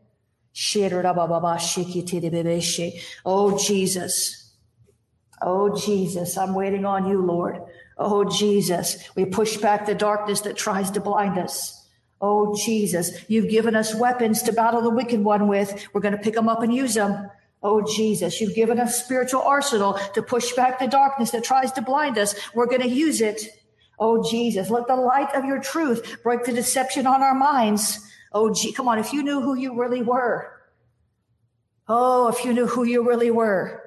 Oh, 3.25 3.57
Jesus. 3.57 4.53
Oh, 5.41 5.75
Jesus. 5.75 6.37
I'm 6.37 6.53
waiting 6.53 6.85
on 6.85 7.07
you, 7.07 7.21
Lord. 7.21 7.61
Oh, 7.97 8.23
Jesus. 8.23 8.97
We 9.15 9.25
push 9.25 9.57
back 9.57 9.85
the 9.85 9.95
darkness 9.95 10.41
that 10.41 10.55
tries 10.57 10.91
to 10.91 11.01
blind 11.01 11.37
us. 11.37 11.80
Oh, 12.21 12.55
Jesus, 12.55 13.11
you've 13.27 13.49
given 13.49 13.75
us 13.75 13.95
weapons 13.95 14.43
to 14.43 14.53
battle 14.53 14.81
the 14.81 14.91
wicked 14.91 15.23
one 15.23 15.47
with. 15.47 15.87
We're 15.91 16.01
going 16.01 16.15
to 16.15 16.21
pick 16.21 16.35
them 16.35 16.47
up 16.47 16.61
and 16.61 16.73
use 16.73 16.93
them. 16.93 17.29
Oh, 17.63 17.81
Jesus, 17.95 18.39
you've 18.39 18.55
given 18.55 18.79
us 18.79 19.03
spiritual 19.03 19.41
arsenal 19.41 19.93
to 20.13 20.21
push 20.21 20.53
back 20.53 20.79
the 20.79 20.87
darkness 20.87 21.31
that 21.31 21.43
tries 21.43 21.71
to 21.73 21.81
blind 21.81 22.17
us. 22.19 22.35
We're 22.53 22.67
going 22.67 22.81
to 22.81 22.87
use 22.87 23.21
it. 23.21 23.41
Oh, 23.99 24.23
Jesus, 24.29 24.69
let 24.69 24.87
the 24.87 24.95
light 24.95 25.33
of 25.35 25.45
your 25.45 25.59
truth 25.61 26.23
break 26.23 26.43
the 26.43 26.53
deception 26.53 27.07
on 27.07 27.21
our 27.21 27.35
minds. 27.35 27.99
Oh, 28.31 28.53
gee, 28.53 28.71
come 28.71 28.87
on. 28.87 28.99
If 28.99 29.13
you 29.13 29.23
knew 29.23 29.41
who 29.41 29.55
you 29.55 29.79
really 29.79 30.03
were. 30.03 30.61
Oh, 31.87 32.27
if 32.27 32.45
you 32.45 32.53
knew 32.53 32.67
who 32.67 32.83
you 32.83 33.07
really 33.07 33.31
were. 33.31 33.81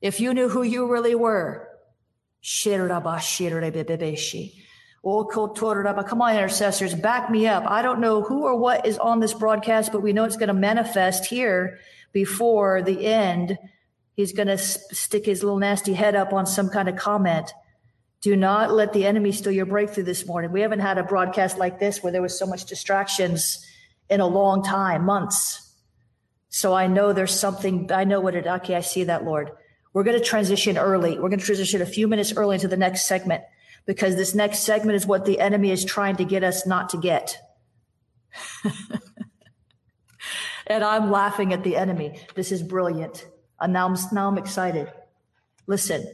If 0.00 0.18
you 0.20 0.32
knew 0.34 0.48
who 0.48 0.62
you 0.62 0.90
really 0.90 1.14
were. 1.14 1.68
Oh, 5.06 5.24
come 5.24 6.22
on, 6.22 6.34
intercessors, 6.34 6.94
back 6.94 7.30
me 7.30 7.46
up. 7.46 7.64
I 7.66 7.82
don't 7.82 8.00
know 8.00 8.22
who 8.22 8.44
or 8.44 8.56
what 8.56 8.86
is 8.86 8.96
on 8.98 9.20
this 9.20 9.34
broadcast, 9.34 9.92
but 9.92 10.00
we 10.00 10.14
know 10.14 10.24
it's 10.24 10.38
going 10.38 10.48
to 10.48 10.54
manifest 10.54 11.26
here 11.26 11.78
before 12.12 12.80
the 12.80 13.04
end. 13.04 13.58
He's 14.14 14.32
going 14.32 14.48
to 14.48 14.56
stick 14.56 15.26
his 15.26 15.42
little 15.42 15.58
nasty 15.58 15.92
head 15.92 16.14
up 16.14 16.32
on 16.32 16.46
some 16.46 16.70
kind 16.70 16.88
of 16.88 16.96
comment. 16.96 17.52
Do 18.22 18.34
not 18.34 18.72
let 18.72 18.94
the 18.94 19.04
enemy 19.04 19.32
steal 19.32 19.52
your 19.52 19.66
breakthrough 19.66 20.04
this 20.04 20.26
morning. 20.26 20.52
We 20.52 20.62
haven't 20.62 20.80
had 20.80 20.96
a 20.96 21.02
broadcast 21.02 21.58
like 21.58 21.78
this 21.78 22.02
where 22.02 22.12
there 22.12 22.22
was 22.22 22.38
so 22.38 22.46
much 22.46 22.64
distractions 22.64 23.62
in 24.08 24.20
a 24.20 24.26
long 24.26 24.62
time, 24.62 25.04
months. 25.04 25.60
So 26.48 26.72
I 26.72 26.86
know 26.86 27.12
there's 27.12 27.38
something, 27.38 27.92
I 27.92 28.04
know 28.04 28.20
what 28.20 28.34
it, 28.34 28.46
okay, 28.46 28.76
I 28.76 28.80
see 28.80 29.04
that, 29.04 29.24
Lord. 29.24 29.50
We're 29.92 30.04
going 30.04 30.18
to 30.18 30.24
transition 30.24 30.78
early. 30.78 31.18
We're 31.18 31.28
going 31.28 31.40
to 31.40 31.44
transition 31.44 31.82
a 31.82 31.86
few 31.86 32.08
minutes 32.08 32.32
early 32.34 32.54
into 32.54 32.68
the 32.68 32.76
next 32.78 33.06
segment 33.06 33.42
because 33.86 34.16
this 34.16 34.34
next 34.34 34.60
segment 34.60 34.96
is 34.96 35.06
what 35.06 35.24
the 35.24 35.40
enemy 35.40 35.70
is 35.70 35.84
trying 35.84 36.16
to 36.16 36.24
get 36.24 36.42
us 36.42 36.66
not 36.66 36.88
to 36.90 36.96
get. 36.96 37.38
and 40.66 40.82
I'm 40.82 41.10
laughing 41.10 41.52
at 41.52 41.64
the 41.64 41.76
enemy. 41.76 42.18
This 42.34 42.50
is 42.52 42.62
brilliant. 42.62 43.26
And 43.60 43.72
now 43.72 43.86
I'm, 43.86 43.96
now 44.12 44.28
I'm 44.28 44.38
excited. 44.38 44.92
Listen, 45.66 46.06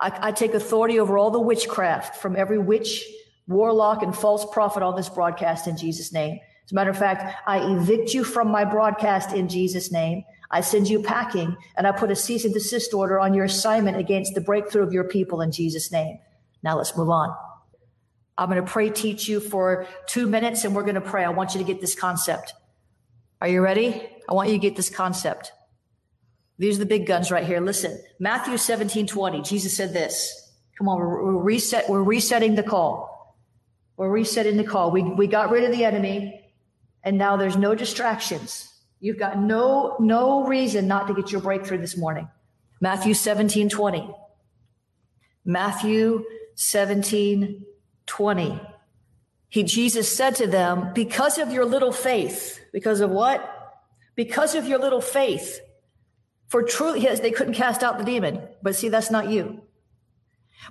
I, 0.00 0.28
I 0.28 0.32
take 0.32 0.54
authority 0.54 0.98
over 0.98 1.18
all 1.18 1.30
the 1.30 1.40
witchcraft 1.40 2.16
from 2.16 2.36
every 2.36 2.58
witch, 2.58 3.04
warlock, 3.46 4.02
and 4.02 4.16
false 4.16 4.46
prophet 4.52 4.82
on 4.82 4.96
this 4.96 5.08
broadcast 5.08 5.66
in 5.66 5.76
Jesus' 5.76 6.12
name. 6.12 6.40
As 6.64 6.72
a 6.72 6.74
matter 6.74 6.90
of 6.90 6.98
fact, 6.98 7.42
I 7.46 7.58
evict 7.58 8.12
you 8.12 8.24
from 8.24 8.48
my 8.50 8.64
broadcast 8.64 9.32
in 9.32 9.48
Jesus' 9.48 9.92
name. 9.92 10.24
I 10.50 10.60
send 10.60 10.88
you 10.88 11.02
packing 11.02 11.56
and 11.76 11.86
I 11.86 11.92
put 11.92 12.10
a 12.10 12.16
cease 12.16 12.44
and 12.44 12.52
desist 12.54 12.92
order 12.94 13.20
on 13.20 13.34
your 13.34 13.44
assignment 13.44 13.96
against 13.96 14.34
the 14.34 14.40
breakthrough 14.40 14.82
of 14.82 14.92
your 14.92 15.04
people 15.04 15.40
in 15.40 15.52
Jesus' 15.52 15.92
name. 15.92 16.18
Now 16.66 16.76
let's 16.76 16.96
move 16.96 17.10
on. 17.10 17.32
I'm 18.36 18.50
going 18.50 18.60
to 18.60 18.68
pray 18.68 18.90
teach 18.90 19.28
you 19.28 19.38
for 19.38 19.86
two 20.08 20.26
minutes 20.26 20.64
and 20.64 20.74
we're 20.74 20.82
going 20.82 20.96
to 20.96 21.00
pray. 21.00 21.24
I 21.24 21.28
want 21.28 21.54
you 21.54 21.60
to 21.60 21.64
get 21.64 21.80
this 21.80 21.94
concept. 21.94 22.54
Are 23.40 23.46
you 23.46 23.60
ready? 23.60 24.08
I 24.28 24.34
want 24.34 24.48
you 24.48 24.56
to 24.56 24.58
get 24.58 24.74
this 24.74 24.90
concept. 24.90 25.52
These 26.58 26.74
are 26.74 26.80
the 26.80 26.86
big 26.86 27.06
guns 27.06 27.30
right 27.30 27.46
here. 27.46 27.60
Listen, 27.60 28.02
Matthew 28.18 28.56
17, 28.56 29.06
20. 29.06 29.42
Jesus 29.42 29.76
said 29.76 29.92
this. 29.92 30.50
Come 30.76 30.88
on, 30.88 30.98
we're, 30.98 31.24
we're 31.24 31.40
reset. 31.40 31.88
We're 31.88 32.02
resetting 32.02 32.56
the 32.56 32.64
call. 32.64 33.36
We're 33.96 34.10
resetting 34.10 34.56
the 34.56 34.64
call. 34.64 34.90
We, 34.90 35.04
we 35.04 35.28
got 35.28 35.52
rid 35.52 35.62
of 35.62 35.70
the 35.70 35.84
enemy 35.84 36.50
and 37.04 37.16
now 37.16 37.36
there's 37.36 37.56
no 37.56 37.76
distractions. 37.76 38.68
You've 38.98 39.20
got 39.20 39.38
no, 39.38 39.94
no 40.00 40.48
reason 40.48 40.88
not 40.88 41.06
to 41.06 41.14
get 41.14 41.30
your 41.30 41.42
breakthrough 41.42 41.78
this 41.78 41.96
morning. 41.96 42.28
Matthew 42.80 43.14
17, 43.14 43.68
20. 43.68 44.10
Matthew 45.44 46.24
17, 46.56 47.64
20. 48.06 48.60
He, 49.48 49.62
Jesus 49.62 50.14
said 50.14 50.34
to 50.36 50.46
them, 50.46 50.92
because 50.94 51.38
of 51.38 51.52
your 51.52 51.64
little 51.64 51.92
faith, 51.92 52.60
because 52.72 53.00
of 53.00 53.10
what? 53.10 53.52
Because 54.16 54.54
of 54.54 54.66
your 54.66 54.78
little 54.78 55.00
faith. 55.00 55.60
For 56.48 56.62
truly, 56.62 57.00
yes, 57.00 57.20
they 57.20 57.30
couldn't 57.30 57.54
cast 57.54 57.82
out 57.82 57.98
the 57.98 58.04
demon, 58.04 58.40
but 58.62 58.74
see, 58.74 58.88
that's 58.88 59.10
not 59.10 59.30
you. 59.30 59.62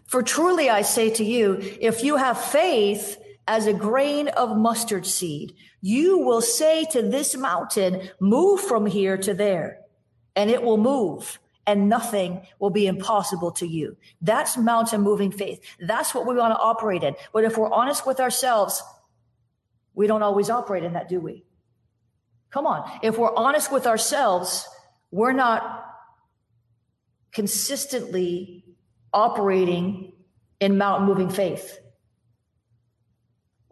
For 0.05 0.23
truly 0.23 0.69
I 0.69 0.81
say 0.81 1.09
to 1.11 1.23
you, 1.23 1.59
if 1.79 2.03
you 2.03 2.17
have 2.17 2.41
faith 2.41 3.17
as 3.47 3.67
a 3.67 3.73
grain 3.73 4.27
of 4.29 4.57
mustard 4.57 5.05
seed, 5.05 5.55
you 5.81 6.17
will 6.17 6.41
say 6.41 6.85
to 6.91 7.01
this 7.03 7.35
mountain, 7.35 8.09
move 8.19 8.61
from 8.61 8.87
here 8.87 9.17
to 9.17 9.33
there, 9.33 9.81
and 10.35 10.49
it 10.49 10.63
will 10.63 10.77
move 10.77 11.39
and 11.67 11.89
nothing 11.89 12.45
will 12.59 12.69
be 12.69 12.87
impossible 12.87 13.51
to 13.51 13.67
you. 13.67 13.97
That's 14.21 14.57
mountain 14.57 15.01
moving 15.01 15.31
faith. 15.31 15.61
That's 15.79 16.13
what 16.13 16.27
we 16.27 16.35
want 16.35 16.53
to 16.53 16.59
operate 16.59 17.03
in. 17.03 17.15
But 17.33 17.43
if 17.43 17.57
we're 17.57 17.71
honest 17.71 18.05
with 18.05 18.19
ourselves, 18.19 18.83
we 19.93 20.07
don't 20.07 20.21
always 20.21 20.49
operate 20.49 20.83
in 20.83 20.93
that, 20.93 21.09
do 21.09 21.19
we? 21.19 21.45
Come 22.51 22.67
on. 22.67 22.89
If 23.01 23.17
we're 23.17 23.35
honest 23.35 23.71
with 23.71 23.87
ourselves, 23.87 24.67
we're 25.11 25.33
not 25.33 25.85
consistently 27.31 28.63
operating 29.11 30.13
in 30.59 30.77
mountain 30.77 31.07
moving 31.07 31.29
faith 31.29 31.79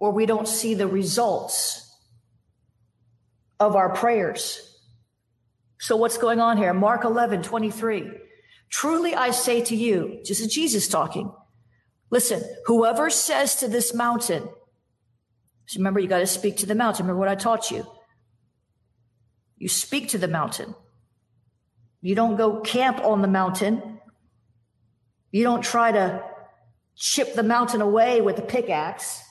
or 0.04 0.12
we 0.12 0.26
don't 0.26 0.50
see 0.50 0.74
the 0.74 0.86
results 0.86 1.98
of 3.58 3.78
our 3.78 3.94
prayers. 3.96 4.73
So 5.84 5.98
what's 5.98 6.17
going 6.17 6.39
on 6.39 6.56
here? 6.56 6.74
Mark 6.74 7.04
11, 7.04 7.43
23. 7.43 8.10
Truly 8.69 9.15
I 9.15 9.32
say 9.32 9.62
to 9.65 9.76
you, 9.76 10.22
this 10.26 10.39
is 10.39 10.48
Jesus 10.48 10.88
talking, 10.88 11.30
listen, 12.10 12.41
whoever 12.67 13.10
says 13.10 13.58
to 13.58 13.67
this 13.67 13.93
mountain, 13.93 14.48
so 15.65 15.80
remember, 15.80 16.00
you 16.00 16.08
got 16.08 16.19
to 16.19 16.26
speak 16.26 16.56
to 16.58 16.65
the 16.65 16.74
mountain. 16.74 17.06
Remember 17.06 17.19
what 17.19 17.28
I 17.28 17.36
taught 17.36 17.69
you. 17.69 17.86
You 19.58 19.67
speak 19.67 20.08
to 20.10 20.17
the 20.17 20.30
mountain. 20.30 20.74
You 22.00 22.15
don't 22.15 22.38
go 22.38 22.62
camp 22.62 23.04
on 23.04 23.22
the 23.22 23.28
mountain. 23.28 24.00
You 25.32 25.43
don't 25.43 25.65
try 25.65 25.91
to 25.91 26.24
chip 26.96 27.36
the 27.36 27.43
mountain 27.43 27.82
away 27.82 28.22
with 28.22 28.39
a 28.39 28.41
pickaxe 28.41 29.22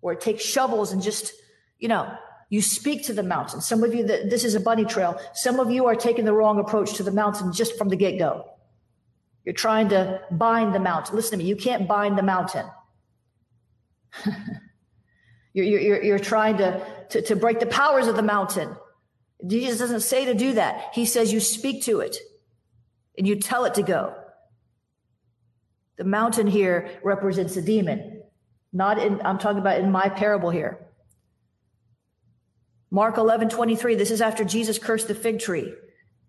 or 0.00 0.14
take 0.14 0.40
shovels 0.40 0.92
and 0.92 1.02
just, 1.02 1.34
you 1.78 1.88
know, 1.88 2.10
you 2.54 2.62
speak 2.62 3.02
to 3.06 3.12
the 3.12 3.24
mountain. 3.24 3.60
Some 3.60 3.82
of 3.82 3.92
you, 3.92 4.06
that 4.06 4.30
this 4.30 4.44
is 4.44 4.54
a 4.54 4.60
bunny 4.60 4.84
trail. 4.84 5.20
Some 5.32 5.58
of 5.58 5.72
you 5.72 5.86
are 5.86 5.96
taking 5.96 6.24
the 6.24 6.32
wrong 6.32 6.60
approach 6.60 6.94
to 6.94 7.02
the 7.02 7.10
mountain 7.10 7.52
just 7.52 7.76
from 7.76 7.88
the 7.88 7.96
get 7.96 8.16
go. 8.16 8.48
You're 9.44 9.56
trying 9.56 9.88
to 9.88 10.20
bind 10.30 10.72
the 10.72 10.78
mountain. 10.78 11.16
Listen 11.16 11.32
to 11.32 11.44
me. 11.44 11.50
You 11.50 11.56
can't 11.56 11.88
bind 11.88 12.16
the 12.16 12.22
mountain. 12.22 12.64
you're, 15.52 15.66
you're, 15.66 16.02
you're 16.04 16.18
trying 16.20 16.58
to, 16.58 16.86
to, 17.10 17.22
to 17.22 17.34
break 17.34 17.58
the 17.58 17.66
powers 17.66 18.06
of 18.06 18.14
the 18.14 18.22
mountain. 18.22 18.76
Jesus 19.44 19.80
doesn't 19.80 20.02
say 20.02 20.26
to 20.26 20.34
do 20.34 20.52
that. 20.52 20.90
He 20.92 21.06
says 21.06 21.32
you 21.32 21.40
speak 21.40 21.82
to 21.86 21.98
it 21.98 22.16
and 23.18 23.26
you 23.26 23.34
tell 23.34 23.64
it 23.64 23.74
to 23.74 23.82
go. 23.82 24.14
The 25.96 26.04
mountain 26.04 26.46
here 26.46 27.00
represents 27.02 27.56
a 27.56 27.62
demon. 27.62 28.22
Not 28.72 29.00
in, 29.00 29.20
I'm 29.24 29.38
talking 29.38 29.58
about 29.58 29.80
in 29.80 29.90
my 29.90 30.08
parable 30.08 30.50
here. 30.50 30.83
Mark 32.94 33.16
11, 33.18 33.48
23. 33.48 33.96
This 33.96 34.12
is 34.12 34.20
after 34.20 34.44
Jesus 34.44 34.78
cursed 34.78 35.08
the 35.08 35.16
fig 35.16 35.40
tree. 35.40 35.74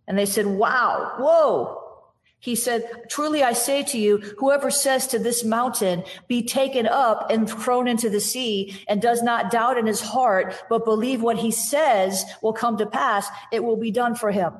And 0.08 0.18
they 0.18 0.26
said, 0.26 0.48
wow, 0.48 1.14
whoa. 1.20 1.80
He 2.40 2.56
said, 2.56 3.04
truly 3.08 3.44
I 3.44 3.54
say 3.54 3.84
to 3.84 4.00
you, 4.00 4.18
whoever 4.40 4.72
says 4.72 5.06
to 5.08 5.20
this 5.20 5.44
mountain, 5.44 6.04
be 6.28 6.42
taken 6.44 6.88
up 6.88 7.30
and 7.30 7.48
thrown 7.48 7.88
into 7.88 8.10
the 8.10 8.20
sea 8.20 8.84
and 8.88 9.00
does 9.00 9.22
not 9.22 9.52
doubt 9.52 9.78
in 9.78 9.86
his 9.86 10.02
heart, 10.02 10.56
but 10.68 10.86
believe 10.86 11.22
what 11.22 11.38
he 11.38 11.52
says 11.52 12.26
will 12.42 12.54
come 12.54 12.78
to 12.78 12.88
pass, 12.88 13.28
it 13.52 13.64
will 13.64 13.78
be 13.78 13.92
done 13.92 14.16
for 14.16 14.32
him. 14.32 14.54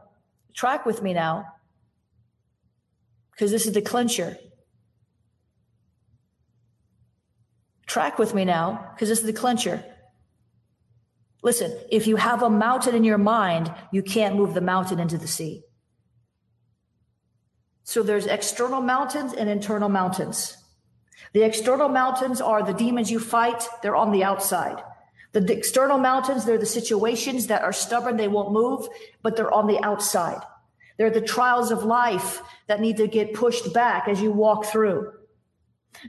Track 0.54 0.86
with 0.86 1.02
me 1.02 1.12
now. 1.12 1.48
Because 3.32 3.50
this 3.50 3.66
is 3.66 3.74
the 3.74 3.82
clincher. 3.82 4.38
Track 7.88 8.20
with 8.20 8.36
me 8.36 8.46
now, 8.46 8.92
because 8.94 9.10
this 9.10 9.22
is 9.22 9.26
the 9.26 9.34
clincher. 9.34 9.84
Listen, 11.46 11.78
if 11.92 12.08
you 12.08 12.16
have 12.16 12.42
a 12.42 12.50
mountain 12.50 12.96
in 12.96 13.04
your 13.04 13.20
mind, 13.20 13.72
you 13.92 14.02
can't 14.02 14.36
move 14.36 14.56
the 14.56 14.62
mountain 14.62 15.00
into 15.00 15.16
the 15.16 15.28
sea. 15.28 15.62
So 17.84 18.02
there's 18.02 18.26
external 18.26 18.82
mountains 18.82 19.32
and 19.32 19.48
internal 19.48 19.88
mountains. 19.88 20.58
The 21.34 21.44
external 21.44 21.88
mountains 21.88 22.42
are 22.42 22.64
the 22.64 22.74
demons 22.74 23.12
you 23.12 23.20
fight. 23.20 23.64
They're 23.84 23.96
on 23.96 24.12
the 24.12 24.24
outside. 24.24 24.82
The 25.34 25.54
external 25.56 26.00
mountains, 26.00 26.46
they're 26.46 26.58
the 26.58 26.66
situations 26.66 27.46
that 27.46 27.62
are 27.62 27.72
stubborn. 27.72 28.18
They 28.18 28.28
won't 28.28 28.52
move, 28.52 28.88
but 29.22 29.36
they're 29.36 29.54
on 29.54 29.68
the 29.68 29.80
outside. 29.84 30.42
They're 30.98 31.12
the 31.12 31.22
trials 31.22 31.70
of 31.70 31.84
life 31.84 32.42
that 32.66 32.82
need 32.82 32.98
to 32.98 33.08
get 33.08 33.36
pushed 33.36 33.72
back 33.72 34.08
as 34.08 34.20
you 34.20 34.32
walk 34.32 34.66
through. 34.66 35.14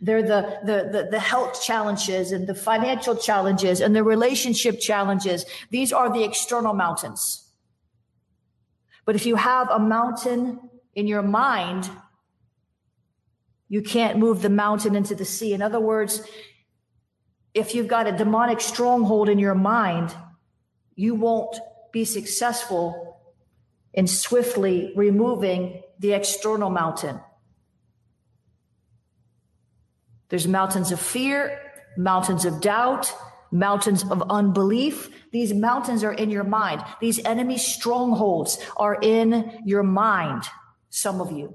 They're 0.01 0.23
the, 0.23 0.61
the, 0.65 0.89
the, 0.91 1.09
the, 1.11 1.19
health 1.19 1.63
challenges 1.63 2.33
and 2.33 2.47
the 2.47 2.55
financial 2.55 3.17
challenges 3.17 3.81
and 3.81 3.95
the 3.95 4.03
relationship 4.03 4.81
challenges. 4.81 5.45
These 5.71 5.93
are 5.93 6.13
the 6.13 6.25
external 6.25 6.75
mountains. 6.75 7.47
But 9.05 9.15
if 9.15 9.27
you 9.27 9.37
have 9.37 9.71
a 9.71 9.79
mountain 9.79 10.61
in 10.95 11.07
your 11.07 11.23
mind, 11.23 11.89
you 13.69 13.83
can't 13.83 14.19
move 14.19 14.43
the 14.43 14.51
mountain 14.51 14.95
into 14.95 15.15
the 15.15 15.25
sea. 15.25 15.53
In 15.53 15.63
other 15.63 15.81
words, 15.81 16.23
if 17.55 17.75
you've 17.75 17.89
got 17.89 18.07
a 18.07 18.13
demonic 18.13 18.61
stronghold 18.61 19.29
in 19.29 19.39
your 19.39 19.55
mind, 19.55 20.15
you 20.95 21.15
won't 21.15 21.57
be 21.93 22.05
successful 22.05 23.19
in 23.95 24.07
swiftly 24.07 24.93
removing 24.95 25.83
the 25.99 26.13
external 26.13 26.71
mountain. 26.71 27.19
There's 30.29 30.49
mountains 30.49 30.93
of 30.93 31.01
fear, 31.01 31.61
mountains 31.97 32.45
of 32.45 32.61
doubt, 32.61 33.13
mountains 33.51 34.05
of 34.05 34.23
unbelief. 34.31 35.11
These 35.33 35.55
mountains 35.55 36.03
are 36.05 36.13
in 36.13 36.31
your 36.31 36.45
mind. 36.45 36.85
These 37.01 37.25
enemy 37.25 37.59
strongholds 37.59 38.59
are 38.77 38.99
in 39.01 39.63
your 39.65 39.83
mind. 39.83 40.45
Some 40.91 41.21
of 41.21 41.33
you. 41.33 41.55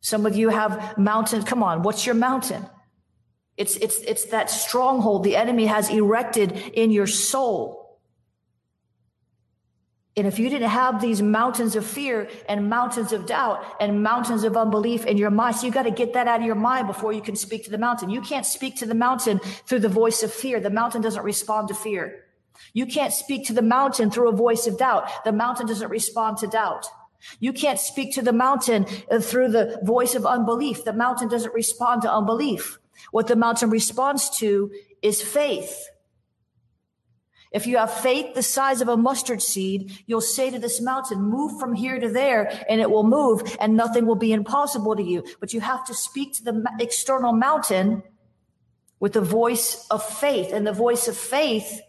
Some 0.00 0.26
of 0.26 0.36
you 0.36 0.50
have 0.50 0.98
mountains. 0.98 1.44
Come 1.44 1.62
on. 1.62 1.82
What's 1.82 2.06
your 2.06 2.14
mountain? 2.14 2.66
It's, 3.56 3.76
it's, 3.76 3.98
it's 3.98 4.26
that 4.26 4.50
stronghold 4.50 5.24
the 5.24 5.36
enemy 5.36 5.66
has 5.66 5.88
erected 5.88 6.52
in 6.52 6.90
your 6.90 7.06
soul. 7.06 7.85
And 10.18 10.26
if 10.26 10.38
you 10.38 10.48
didn't 10.48 10.70
have 10.70 11.02
these 11.02 11.20
mountains 11.20 11.76
of 11.76 11.84
fear 11.84 12.30
and 12.48 12.70
mountains 12.70 13.12
of 13.12 13.26
doubt 13.26 13.62
and 13.78 14.02
mountains 14.02 14.44
of 14.44 14.56
unbelief 14.56 15.04
in 15.04 15.18
your 15.18 15.30
mind, 15.30 15.56
so 15.56 15.66
you 15.66 15.72
got 15.72 15.82
to 15.82 15.90
get 15.90 16.14
that 16.14 16.26
out 16.26 16.40
of 16.40 16.46
your 16.46 16.54
mind 16.54 16.86
before 16.86 17.12
you 17.12 17.20
can 17.20 17.36
speak 17.36 17.64
to 17.64 17.70
the 17.70 17.76
mountain. 17.76 18.08
You 18.08 18.22
can't 18.22 18.46
speak 18.46 18.76
to 18.76 18.86
the 18.86 18.94
mountain 18.94 19.40
through 19.66 19.80
the 19.80 19.90
voice 19.90 20.22
of 20.22 20.32
fear. 20.32 20.58
The 20.58 20.70
mountain 20.70 21.02
doesn't 21.02 21.22
respond 21.22 21.68
to 21.68 21.74
fear. 21.74 22.24
You 22.72 22.86
can't 22.86 23.12
speak 23.12 23.46
to 23.48 23.52
the 23.52 23.60
mountain 23.60 24.10
through 24.10 24.30
a 24.30 24.36
voice 24.36 24.66
of 24.66 24.78
doubt. 24.78 25.24
The 25.24 25.32
mountain 25.32 25.66
doesn't 25.66 25.90
respond 25.90 26.38
to 26.38 26.46
doubt. 26.46 26.86
You 27.38 27.52
can't 27.52 27.78
speak 27.78 28.14
to 28.14 28.22
the 28.22 28.32
mountain 28.32 28.86
uh, 29.10 29.20
through 29.20 29.48
the 29.48 29.80
voice 29.82 30.14
of 30.14 30.24
unbelief. 30.24 30.84
The 30.84 30.92
mountain 30.94 31.28
doesn't 31.28 31.52
respond 31.52 32.02
to 32.02 32.12
unbelief. 32.12 32.78
What 33.10 33.26
the 33.26 33.36
mountain 33.36 33.68
responds 33.68 34.30
to 34.38 34.70
is 35.02 35.20
faith. 35.20 35.88
If 37.56 37.66
you 37.66 37.78
have 37.78 37.90
faith 37.90 38.34
the 38.34 38.42
size 38.42 38.82
of 38.82 38.88
a 38.88 38.98
mustard 38.98 39.40
seed, 39.40 39.90
you'll 40.04 40.20
say 40.20 40.50
to 40.50 40.58
this 40.58 40.78
mountain, 40.78 41.22
move 41.22 41.58
from 41.58 41.72
here 41.72 41.98
to 41.98 42.10
there 42.10 42.52
and 42.68 42.82
it 42.82 42.90
will 42.90 43.02
move 43.02 43.56
and 43.58 43.74
nothing 43.74 44.04
will 44.04 44.14
be 44.14 44.34
impossible 44.34 44.94
to 44.94 45.02
you. 45.02 45.24
But 45.40 45.54
you 45.54 45.62
have 45.62 45.82
to 45.86 45.94
speak 45.94 46.34
to 46.34 46.44
the 46.44 46.70
external 46.78 47.32
mountain 47.32 48.02
with 49.00 49.14
the 49.14 49.22
voice 49.22 49.86
of 49.90 50.04
faith. 50.04 50.52
And 50.52 50.66
the 50.66 50.74
voice 50.74 51.08
of 51.08 51.16
faith 51.16 51.80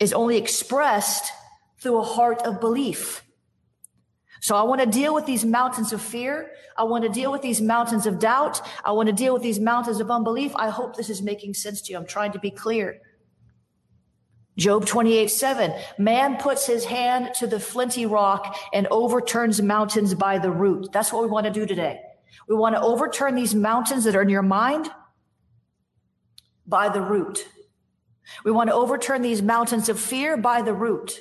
is 0.00 0.14
only 0.14 0.38
expressed 0.38 1.30
through 1.78 1.98
a 1.98 2.02
heart 2.02 2.40
of 2.46 2.58
belief. 2.58 3.22
So 4.40 4.56
I 4.56 4.62
want 4.62 4.80
to 4.80 4.86
deal 4.86 5.12
with 5.12 5.26
these 5.26 5.44
mountains 5.44 5.92
of 5.92 6.00
fear. 6.00 6.52
I 6.74 6.84
want 6.84 7.04
to 7.04 7.10
deal 7.10 7.30
with 7.30 7.42
these 7.42 7.60
mountains 7.60 8.06
of 8.06 8.18
doubt. 8.18 8.62
I 8.82 8.92
want 8.92 9.08
to 9.10 9.14
deal 9.14 9.34
with 9.34 9.42
these 9.42 9.60
mountains 9.60 10.00
of 10.00 10.10
unbelief. 10.10 10.52
I 10.56 10.70
hope 10.70 10.96
this 10.96 11.10
is 11.10 11.20
making 11.20 11.52
sense 11.52 11.82
to 11.82 11.92
you. 11.92 11.98
I'm 11.98 12.06
trying 12.06 12.32
to 12.32 12.38
be 12.38 12.50
clear. 12.50 13.02
Job 14.58 14.86
28, 14.86 15.30
7. 15.30 15.72
Man 15.98 16.36
puts 16.36 16.66
his 16.66 16.84
hand 16.84 17.30
to 17.36 17.46
the 17.46 17.60
flinty 17.60 18.06
rock 18.06 18.58
and 18.72 18.88
overturns 18.88 19.62
mountains 19.62 20.14
by 20.14 20.38
the 20.38 20.50
root. 20.50 20.88
That's 20.92 21.12
what 21.12 21.22
we 21.22 21.28
want 21.28 21.46
to 21.46 21.52
do 21.52 21.64
today. 21.64 22.00
We 22.48 22.56
want 22.56 22.74
to 22.74 22.82
overturn 22.82 23.36
these 23.36 23.54
mountains 23.54 24.04
that 24.04 24.16
are 24.16 24.22
in 24.22 24.28
your 24.28 24.42
mind 24.42 24.90
by 26.66 26.88
the 26.88 27.00
root. 27.00 27.46
We 28.44 28.50
want 28.50 28.68
to 28.68 28.74
overturn 28.74 29.22
these 29.22 29.42
mountains 29.42 29.88
of 29.88 29.98
fear 29.98 30.36
by 30.36 30.62
the 30.62 30.74
root. 30.74 31.20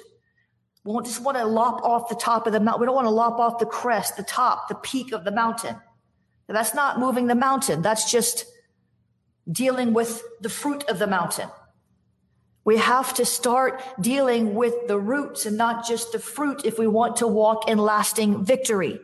We 0.84 0.93
don't 0.93 1.06
just 1.06 1.21
want 1.21 1.38
to 1.38 1.45
lop 1.45 1.84
off 1.84 2.10
the 2.10 2.15
top 2.15 2.47
of 2.47 2.54
the 2.54 2.60
mountain. 2.60 2.82
We 2.82 2.86
don't 2.88 2.95
want 2.95 3.06
to 3.06 3.12
lop 3.12 3.39
off 3.39 3.60
the 3.60 3.65
crest, 3.65 4.17
the 4.17 4.23
top, 4.23 4.67
the 4.67 4.76
peak 4.76 5.12
of 5.12 5.23
the 5.23 5.32
mountain. 5.32 5.76
That's 6.47 6.73
not 6.73 7.00
moving 7.00 7.28
the 7.28 7.36
mountain. 7.36 7.82
That's 7.82 8.10
just 8.10 8.45
dealing 9.52 9.93
with 9.93 10.23
the 10.41 10.50
fruit 10.50 10.86
of 10.89 10.97
the 10.97 11.08
mountain. 11.08 11.50
We 12.67 12.75
have 12.75 13.13
to 13.13 13.23
start 13.23 13.82
dealing 13.97 14.53
with 14.53 14.89
the 14.89 14.99
roots 14.99 15.45
and 15.45 15.56
not 15.56 15.88
just 15.88 16.12
the 16.12 16.19
fruit 16.19 16.65
if 16.65 16.77
we 16.77 16.86
want 16.86 17.15
to 17.17 17.25
walk 17.25 17.69
in 17.69 17.77
lasting 17.77 18.43
victory. 18.43 18.99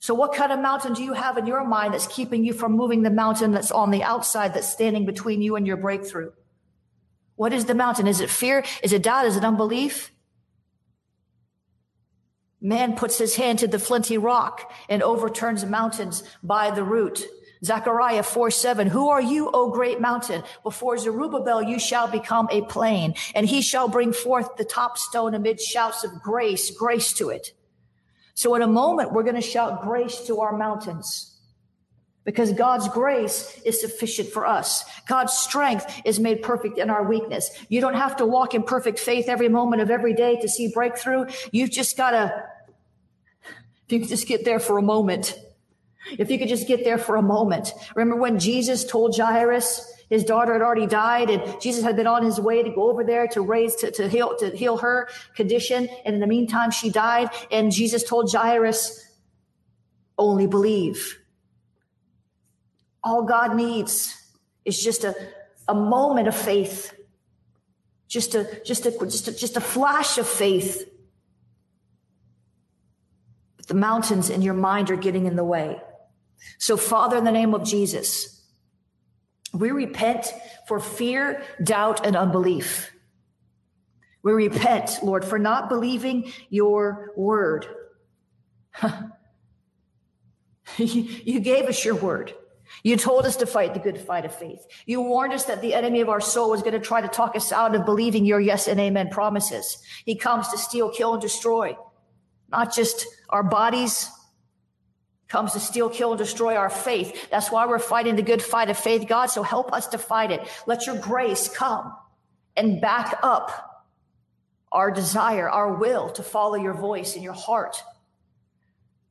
So 0.00 0.12
what 0.12 0.34
kind 0.34 0.50
of 0.50 0.58
mountain 0.58 0.94
do 0.94 1.04
you 1.04 1.12
have 1.12 1.38
in 1.38 1.46
your 1.46 1.64
mind 1.64 1.94
that's 1.94 2.08
keeping 2.08 2.44
you 2.44 2.52
from 2.52 2.72
moving 2.72 3.02
the 3.02 3.10
mountain 3.10 3.52
that's 3.52 3.70
on 3.70 3.92
the 3.92 4.02
outside 4.02 4.54
that's 4.54 4.68
standing 4.68 5.06
between 5.06 5.40
you 5.40 5.54
and 5.54 5.68
your 5.68 5.76
breakthrough? 5.76 6.32
What 7.36 7.52
is 7.52 7.66
the 7.66 7.76
mountain? 7.76 8.08
Is 8.08 8.20
it 8.20 8.28
fear? 8.28 8.64
Is 8.82 8.92
it 8.92 9.04
doubt? 9.04 9.26
Is 9.26 9.36
it 9.36 9.44
unbelief? 9.44 10.10
Man 12.60 12.96
puts 12.96 13.18
his 13.18 13.36
hand 13.36 13.60
to 13.60 13.68
the 13.68 13.78
flinty 13.78 14.18
rock 14.18 14.72
and 14.88 15.00
overturns 15.00 15.64
mountains 15.64 16.24
by 16.42 16.72
the 16.72 16.82
root. 16.82 17.24
Zechariah 17.64 18.22
4 18.22 18.50
7, 18.50 18.88
Who 18.88 19.08
are 19.08 19.20
you, 19.20 19.50
O 19.52 19.70
great 19.70 20.00
mountain? 20.00 20.42
Before 20.62 20.96
Zerubbabel 20.96 21.62
you 21.62 21.78
shall 21.78 22.08
become 22.08 22.48
a 22.50 22.62
plain, 22.62 23.14
and 23.34 23.46
he 23.46 23.60
shall 23.60 23.88
bring 23.88 24.12
forth 24.12 24.56
the 24.56 24.64
top 24.64 24.96
stone 24.96 25.34
amid 25.34 25.60
shouts 25.60 26.04
of 26.04 26.22
grace, 26.22 26.70
grace 26.70 27.12
to 27.14 27.28
it. 27.28 27.52
So 28.34 28.54
in 28.54 28.62
a 28.62 28.66
moment, 28.66 29.12
we're 29.12 29.22
going 29.22 29.34
to 29.34 29.42
shout 29.42 29.82
grace 29.82 30.20
to 30.26 30.40
our 30.40 30.56
mountains 30.56 31.30
because 32.24 32.52
God's 32.52 32.88
grace 32.88 33.60
is 33.64 33.80
sufficient 33.80 34.28
for 34.28 34.46
us. 34.46 34.84
God's 35.06 35.32
strength 35.32 36.02
is 36.04 36.20
made 36.20 36.42
perfect 36.42 36.78
in 36.78 36.88
our 36.88 37.02
weakness. 37.02 37.50
You 37.68 37.80
don't 37.80 37.94
have 37.94 38.16
to 38.16 38.26
walk 38.26 38.54
in 38.54 38.62
perfect 38.62 38.98
faith 38.98 39.28
every 39.28 39.48
moment 39.48 39.82
of 39.82 39.90
every 39.90 40.14
day 40.14 40.38
to 40.40 40.48
see 40.48 40.70
breakthrough. 40.72 41.26
You've 41.50 41.70
just 41.70 41.96
got 41.96 42.12
to, 42.12 42.44
if 43.88 43.92
you 43.92 44.06
just 44.06 44.26
get 44.26 44.44
there 44.44 44.60
for 44.60 44.78
a 44.78 44.82
moment, 44.82 45.38
if 46.18 46.30
you 46.30 46.38
could 46.38 46.48
just 46.48 46.66
get 46.66 46.84
there 46.84 46.98
for 46.98 47.16
a 47.16 47.22
moment. 47.22 47.72
Remember 47.94 48.20
when 48.20 48.38
Jesus 48.38 48.84
told 48.84 49.16
Jairus, 49.16 49.86
his 50.10 50.24
daughter 50.24 50.52
had 50.52 50.62
already 50.62 50.88
died 50.88 51.30
and 51.30 51.60
Jesus 51.60 51.84
had 51.84 51.94
been 51.96 52.08
on 52.08 52.24
his 52.24 52.40
way 52.40 52.64
to 52.64 52.70
go 52.70 52.90
over 52.90 53.04
there 53.04 53.28
to 53.28 53.40
raise, 53.40 53.76
to, 53.76 53.92
to 53.92 54.08
heal, 54.08 54.36
to 54.38 54.50
heal 54.50 54.76
her 54.78 55.08
condition. 55.36 55.88
And 56.04 56.14
in 56.14 56.20
the 56.20 56.26
meantime, 56.26 56.72
she 56.72 56.90
died. 56.90 57.30
And 57.52 57.70
Jesus 57.70 58.02
told 58.02 58.32
Jairus, 58.32 59.06
only 60.18 60.48
believe. 60.48 61.18
All 63.04 63.22
God 63.22 63.54
needs 63.54 64.14
is 64.64 64.82
just 64.82 65.04
a, 65.04 65.14
a 65.68 65.74
moment 65.74 66.26
of 66.26 66.36
faith. 66.36 66.92
Just 68.08 68.34
a, 68.34 68.60
just 68.64 68.86
a, 68.86 68.90
just 68.90 69.28
a, 69.28 69.32
just 69.32 69.56
a 69.56 69.60
flash 69.60 70.18
of 70.18 70.26
faith. 70.26 70.90
But 73.56 73.68
the 73.68 73.74
mountains 73.74 74.28
in 74.28 74.42
your 74.42 74.54
mind 74.54 74.90
are 74.90 74.96
getting 74.96 75.26
in 75.26 75.36
the 75.36 75.44
way. 75.44 75.80
So 76.58 76.76
Father, 76.76 77.16
in 77.16 77.24
the 77.24 77.32
name 77.32 77.54
of 77.54 77.64
Jesus, 77.64 78.40
we 79.52 79.70
repent 79.70 80.32
for 80.66 80.78
fear, 80.78 81.42
doubt, 81.62 82.06
and 82.06 82.16
unbelief. 82.16 82.92
We 84.22 84.32
repent, 84.32 84.98
Lord, 85.02 85.24
for 85.24 85.38
not 85.38 85.68
believing 85.68 86.32
your 86.50 87.12
word. 87.16 87.66
you 90.76 91.40
gave 91.40 91.64
us 91.64 91.84
your 91.84 91.94
word. 91.94 92.34
You 92.82 92.96
told 92.96 93.26
us 93.26 93.36
to 93.36 93.46
fight 93.46 93.74
the 93.74 93.80
good 93.80 93.98
fight 93.98 94.24
of 94.24 94.34
faith. 94.34 94.64
You 94.86 95.02
warned 95.02 95.32
us 95.32 95.44
that 95.44 95.60
the 95.60 95.74
enemy 95.74 96.00
of 96.00 96.08
our 96.08 96.20
soul 96.20 96.50
was 96.50 96.62
going 96.62 96.74
to 96.74 96.80
try 96.80 97.00
to 97.00 97.08
talk 97.08 97.34
us 97.34 97.52
out 97.52 97.74
of 97.74 97.84
believing 97.84 98.24
your 98.24 98.40
yes 98.40 98.68
and 98.68 98.78
amen 98.78 99.08
promises. 99.08 99.78
He 100.04 100.14
comes 100.14 100.48
to 100.48 100.58
steal, 100.58 100.90
kill, 100.90 101.14
and 101.14 101.22
destroy, 101.22 101.76
not 102.50 102.74
just 102.74 103.06
our 103.28 103.42
bodies, 103.42 104.08
comes 105.30 105.52
to 105.52 105.60
steal, 105.60 105.88
kill, 105.88 106.10
and 106.12 106.18
destroy 106.18 106.56
our 106.56 106.68
faith. 106.68 107.30
That's 107.30 107.50
why 107.50 107.66
we're 107.66 107.78
fighting 107.78 108.16
the 108.16 108.22
good 108.22 108.42
fight 108.42 108.68
of 108.68 108.76
faith, 108.76 109.08
God. 109.08 109.26
So 109.26 109.42
help 109.42 109.72
us 109.72 109.86
to 109.88 109.98
fight 109.98 110.30
it. 110.30 110.46
Let 110.66 110.86
your 110.86 110.98
grace 110.98 111.48
come 111.48 111.94
and 112.56 112.80
back 112.80 113.18
up 113.22 113.86
our 114.72 114.90
desire, 114.90 115.48
our 115.48 115.74
will 115.74 116.10
to 116.10 116.22
follow 116.22 116.56
your 116.56 116.74
voice 116.74 117.16
in 117.16 117.22
your 117.22 117.32
heart. 117.32 117.82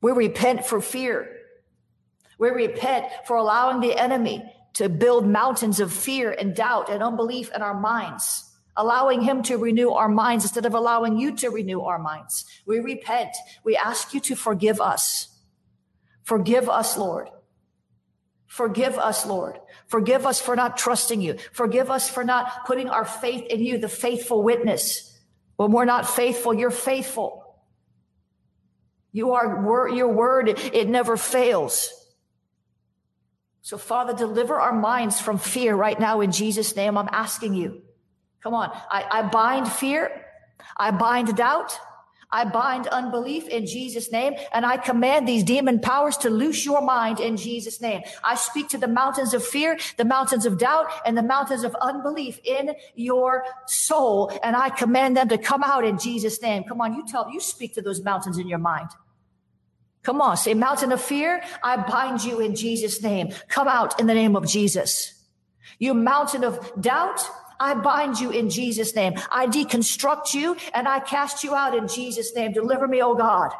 We 0.00 0.12
repent 0.12 0.64
for 0.64 0.80
fear. 0.80 1.36
We 2.38 2.50
repent 2.50 3.06
for 3.26 3.36
allowing 3.36 3.80
the 3.80 3.98
enemy 3.98 4.44
to 4.74 4.88
build 4.88 5.26
mountains 5.26 5.80
of 5.80 5.92
fear 5.92 6.30
and 6.30 6.54
doubt 6.54 6.88
and 6.88 7.02
unbelief 7.02 7.50
in 7.54 7.60
our 7.60 7.78
minds 7.78 8.46
allowing 8.76 9.20
him 9.20 9.42
to 9.42 9.58
renew 9.58 9.90
our 9.90 10.08
minds 10.08 10.44
instead 10.44 10.64
of 10.64 10.74
allowing 10.74 11.18
you 11.18 11.36
to 11.36 11.50
renew 11.50 11.82
our 11.82 11.98
minds. 11.98 12.46
We 12.64 12.80
repent. 12.80 13.36
We 13.62 13.76
ask 13.76 14.14
you 14.14 14.20
to 14.20 14.34
forgive 14.34 14.80
us. 14.80 15.28
Forgive 16.22 16.68
us, 16.68 16.96
Lord. 16.96 17.28
Forgive 18.46 18.98
us, 18.98 19.26
Lord. 19.26 19.58
Forgive 19.86 20.26
us 20.26 20.40
for 20.40 20.56
not 20.56 20.76
trusting 20.76 21.20
you. 21.20 21.36
Forgive 21.52 21.90
us 21.90 22.10
for 22.10 22.24
not 22.24 22.66
putting 22.66 22.88
our 22.88 23.04
faith 23.04 23.46
in 23.46 23.60
you, 23.60 23.78
the 23.78 23.88
faithful 23.88 24.42
witness. 24.42 25.18
When 25.56 25.72
we're 25.72 25.84
not 25.84 26.08
faithful, 26.08 26.54
you're 26.54 26.70
faithful. 26.70 27.44
You 29.12 29.32
are 29.32 29.88
your 29.88 30.08
word, 30.08 30.48
it 30.48 30.88
never 30.88 31.16
fails. 31.16 31.92
So, 33.62 33.76
Father, 33.78 34.14
deliver 34.14 34.58
our 34.58 34.72
minds 34.72 35.20
from 35.20 35.38
fear 35.38 35.74
right 35.74 35.98
now 35.98 36.20
in 36.20 36.32
Jesus' 36.32 36.74
name. 36.74 36.96
I'm 36.96 37.08
asking 37.12 37.54
you. 37.54 37.82
Come 38.42 38.54
on. 38.54 38.70
I, 38.90 39.04
I 39.10 39.22
bind 39.22 39.70
fear. 39.70 40.10
I 40.76 40.90
bind 40.90 41.36
doubt. 41.36 41.78
I 42.32 42.44
bind 42.44 42.86
unbelief 42.86 43.48
in 43.48 43.66
Jesus' 43.66 44.12
name, 44.12 44.34
and 44.52 44.64
I 44.64 44.76
command 44.76 45.26
these 45.26 45.42
demon 45.42 45.80
powers 45.80 46.16
to 46.18 46.30
loose 46.30 46.64
your 46.64 46.80
mind 46.80 47.18
in 47.18 47.36
Jesus' 47.36 47.80
name. 47.80 48.02
I 48.22 48.36
speak 48.36 48.68
to 48.68 48.78
the 48.78 48.86
mountains 48.86 49.34
of 49.34 49.44
fear, 49.44 49.78
the 49.96 50.04
mountains 50.04 50.46
of 50.46 50.56
doubt, 50.58 50.86
and 51.04 51.18
the 51.18 51.22
mountains 51.22 51.64
of 51.64 51.74
unbelief 51.80 52.38
in 52.44 52.74
your 52.94 53.44
soul, 53.66 54.30
and 54.44 54.54
I 54.54 54.70
command 54.70 55.16
them 55.16 55.28
to 55.28 55.38
come 55.38 55.64
out 55.64 55.84
in 55.84 55.98
Jesus' 55.98 56.40
name. 56.40 56.64
Come 56.64 56.80
on, 56.80 56.94
you 56.94 57.04
tell, 57.06 57.28
you 57.32 57.40
speak 57.40 57.74
to 57.74 57.82
those 57.82 58.02
mountains 58.02 58.38
in 58.38 58.46
your 58.46 58.58
mind. 58.58 58.90
Come 60.02 60.20
on, 60.20 60.36
say 60.36 60.54
mountain 60.54 60.92
of 60.92 61.00
fear, 61.00 61.42
I 61.62 61.76
bind 61.76 62.24
you 62.24 62.40
in 62.40 62.54
Jesus' 62.54 63.02
name. 63.02 63.32
Come 63.48 63.68
out 63.68 64.00
in 64.00 64.06
the 64.06 64.14
name 64.14 64.34
of 64.34 64.46
Jesus. 64.46 65.14
You 65.78 65.94
mountain 65.94 66.44
of 66.44 66.72
doubt, 66.80 67.20
I 67.60 67.74
bind 67.74 68.18
you 68.18 68.30
in 68.30 68.48
Jesus' 68.48 68.94
name. 68.96 69.14
I 69.30 69.46
deconstruct 69.46 70.34
you 70.34 70.56
and 70.74 70.88
I 70.88 70.98
cast 71.00 71.44
you 71.44 71.54
out 71.54 71.76
in 71.76 71.86
Jesus' 71.86 72.34
name. 72.34 72.52
Deliver 72.52 72.88
me, 72.88 73.02
O 73.02 73.14
God. 73.14 73.52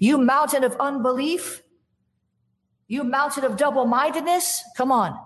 You 0.00 0.18
mountain 0.18 0.64
of 0.64 0.76
unbelief. 0.80 1.62
You 2.88 3.04
mountain 3.04 3.44
of 3.44 3.56
double 3.56 3.86
mindedness. 3.86 4.62
Come 4.76 4.90
on. 4.90 5.18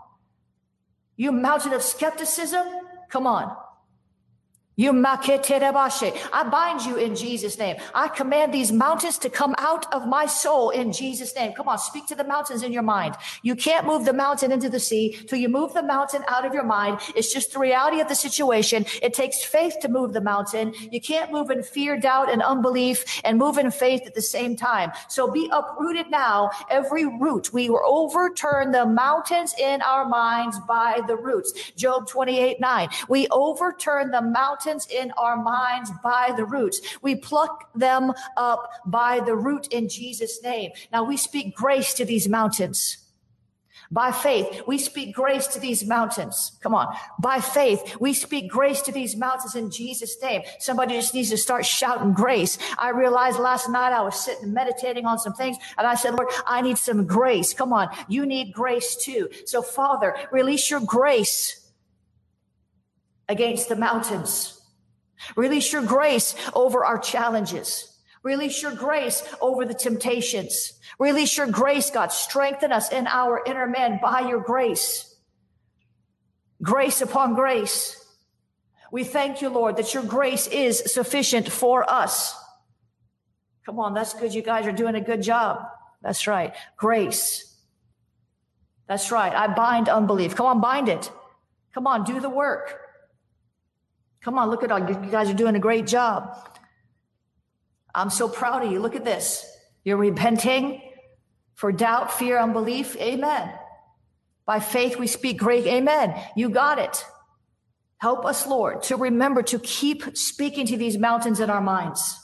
You 1.16 1.32
mountain 1.32 1.72
of 1.72 1.82
skepticism. 1.82 2.66
Come 3.08 3.26
on. 3.26 3.56
You. 4.74 4.92
I 6.32 6.48
bind 6.50 6.82
you 6.82 6.96
in 6.96 7.14
Jesus' 7.14 7.58
name. 7.58 7.76
I 7.94 8.08
command 8.08 8.54
these 8.54 8.72
mountains 8.72 9.18
to 9.18 9.28
come 9.28 9.54
out 9.58 9.92
of 9.92 10.08
my 10.08 10.24
soul 10.26 10.70
in 10.70 10.92
Jesus' 10.92 11.34
name. 11.36 11.52
Come 11.52 11.68
on, 11.68 11.78
speak 11.78 12.06
to 12.06 12.14
the 12.14 12.24
mountains 12.24 12.62
in 12.62 12.72
your 12.72 12.82
mind. 12.82 13.14
You 13.42 13.54
can't 13.54 13.86
move 13.86 14.06
the 14.06 14.14
mountain 14.14 14.50
into 14.50 14.70
the 14.70 14.80
sea 14.80 15.12
till 15.28 15.38
you 15.38 15.50
move 15.50 15.74
the 15.74 15.82
mountain 15.82 16.24
out 16.26 16.46
of 16.46 16.54
your 16.54 16.64
mind. 16.64 17.00
It's 17.14 17.32
just 17.32 17.52
the 17.52 17.58
reality 17.58 18.00
of 18.00 18.08
the 18.08 18.14
situation. 18.14 18.86
It 19.02 19.12
takes 19.12 19.42
faith 19.42 19.76
to 19.82 19.88
move 19.88 20.14
the 20.14 20.22
mountain. 20.22 20.72
You 20.90 21.00
can't 21.00 21.30
move 21.30 21.50
in 21.50 21.62
fear, 21.62 21.98
doubt, 21.98 22.30
and 22.30 22.42
unbelief 22.42 23.20
and 23.24 23.38
move 23.38 23.58
in 23.58 23.70
faith 23.70 24.02
at 24.06 24.14
the 24.14 24.22
same 24.22 24.56
time. 24.56 24.92
So 25.08 25.30
be 25.30 25.50
uprooted 25.52 26.10
now, 26.10 26.50
every 26.70 27.04
root. 27.04 27.52
We 27.52 27.68
overturn 27.68 28.72
the 28.72 28.86
mountains 28.86 29.54
in 29.58 29.82
our 29.82 30.08
minds 30.08 30.58
by 30.66 31.02
the 31.06 31.16
roots. 31.16 31.52
Job 31.72 32.08
28, 32.08 32.58
9. 32.58 32.88
We 33.08 33.28
overturn 33.28 34.10
the 34.10 34.22
mountains 34.22 34.62
mountains 34.72 34.88
in 34.90 35.12
our 35.12 35.36
minds 35.36 35.90
by 36.02 36.32
the 36.36 36.44
roots. 36.44 36.80
We 37.02 37.16
pluck 37.16 37.72
them 37.74 38.12
up 38.36 38.70
by 38.86 39.20
the 39.20 39.36
root 39.36 39.68
in 39.68 39.88
Jesus' 39.88 40.42
name. 40.42 40.72
Now 40.92 41.04
we 41.04 41.16
speak 41.16 41.54
grace 41.54 41.94
to 41.94 42.04
these 42.04 42.28
mountains. 42.28 42.98
By 43.90 44.10
faith, 44.10 44.62
we 44.66 44.78
speak 44.78 45.14
grace 45.14 45.46
to 45.48 45.60
these 45.60 45.84
mountains. 45.84 46.52
Come 46.62 46.74
on. 46.74 46.96
By 47.20 47.40
faith, 47.40 47.96
we 48.00 48.14
speak 48.14 48.50
grace 48.50 48.80
to 48.82 48.92
these 48.92 49.14
mountains 49.16 49.54
in 49.54 49.70
Jesus' 49.70 50.16
name. 50.22 50.42
Somebody 50.60 50.94
just 50.94 51.12
needs 51.12 51.28
to 51.28 51.36
start 51.36 51.66
shouting 51.66 52.14
grace. 52.14 52.56
I 52.78 52.90
realized 52.90 53.38
last 53.38 53.68
night 53.68 53.92
I 53.92 54.00
was 54.00 54.18
sitting 54.18 54.54
meditating 54.54 55.04
on 55.04 55.18
some 55.18 55.34
things 55.34 55.58
and 55.76 55.86
I 55.86 55.94
said, 55.96 56.14
Lord, 56.14 56.30
I 56.46 56.62
need 56.62 56.78
some 56.78 57.06
grace. 57.06 57.52
Come 57.52 57.74
on. 57.74 57.88
You 58.08 58.24
need 58.24 58.54
grace 58.54 58.96
too. 58.96 59.28
So 59.44 59.60
Father, 59.60 60.16
release 60.30 60.70
your 60.70 60.80
grace 60.80 61.62
against 63.28 63.68
the 63.68 63.76
mountains. 63.76 64.61
Release 65.36 65.72
your 65.72 65.82
grace 65.82 66.34
over 66.54 66.84
our 66.84 66.98
challenges. 66.98 67.88
Release 68.22 68.62
your 68.62 68.74
grace 68.74 69.22
over 69.40 69.64
the 69.64 69.74
temptations. 69.74 70.74
Release 70.98 71.36
your 71.36 71.48
grace, 71.48 71.90
God. 71.90 72.12
Strengthen 72.12 72.70
us 72.72 72.92
in 72.92 73.06
our 73.06 73.42
inner 73.44 73.66
man 73.66 73.98
by 74.00 74.20
your 74.20 74.40
grace. 74.40 75.16
Grace 76.62 77.00
upon 77.00 77.34
grace. 77.34 77.98
We 78.92 79.04
thank 79.04 79.42
you, 79.42 79.48
Lord, 79.48 79.76
that 79.78 79.94
your 79.94 80.04
grace 80.04 80.46
is 80.46 80.92
sufficient 80.92 81.50
for 81.50 81.90
us. 81.90 82.36
Come 83.64 83.80
on, 83.80 83.94
that's 83.94 84.12
good. 84.14 84.34
You 84.34 84.42
guys 84.42 84.66
are 84.66 84.72
doing 84.72 84.94
a 84.94 85.00
good 85.00 85.22
job. 85.22 85.64
That's 86.02 86.26
right. 86.26 86.54
Grace. 86.76 87.56
That's 88.86 89.10
right. 89.10 89.32
I 89.32 89.46
bind 89.46 89.88
unbelief. 89.88 90.36
Come 90.36 90.46
on, 90.46 90.60
bind 90.60 90.88
it. 90.88 91.10
Come 91.74 91.86
on, 91.86 92.04
do 92.04 92.20
the 92.20 92.28
work. 92.28 92.81
Come 94.22 94.38
on, 94.38 94.50
look 94.50 94.62
at 94.62 94.70
all 94.70 94.78
you 94.78 94.94
guys 95.10 95.28
are 95.28 95.34
doing 95.34 95.56
a 95.56 95.60
great 95.60 95.86
job. 95.86 96.36
I'm 97.94 98.10
so 98.10 98.28
proud 98.28 98.64
of 98.64 98.72
you. 98.72 98.80
Look 98.80 98.96
at 98.96 99.04
this. 99.04 99.44
You're 99.84 99.96
repenting 99.96 100.80
for 101.54 101.72
doubt, 101.72 102.12
fear, 102.12 102.38
unbelief. 102.38 102.96
Amen. 102.96 103.52
By 104.46 104.60
faith, 104.60 104.98
we 104.98 105.06
speak 105.06 105.38
great. 105.38 105.66
Amen. 105.66 106.14
You 106.36 106.48
got 106.48 106.78
it. 106.78 107.04
Help 107.98 108.24
us, 108.24 108.46
Lord, 108.46 108.82
to 108.84 108.96
remember 108.96 109.42
to 109.44 109.58
keep 109.58 110.16
speaking 110.16 110.66
to 110.66 110.76
these 110.76 110.98
mountains 110.98 111.38
in 111.38 111.50
our 111.50 111.60
minds. 111.60 112.18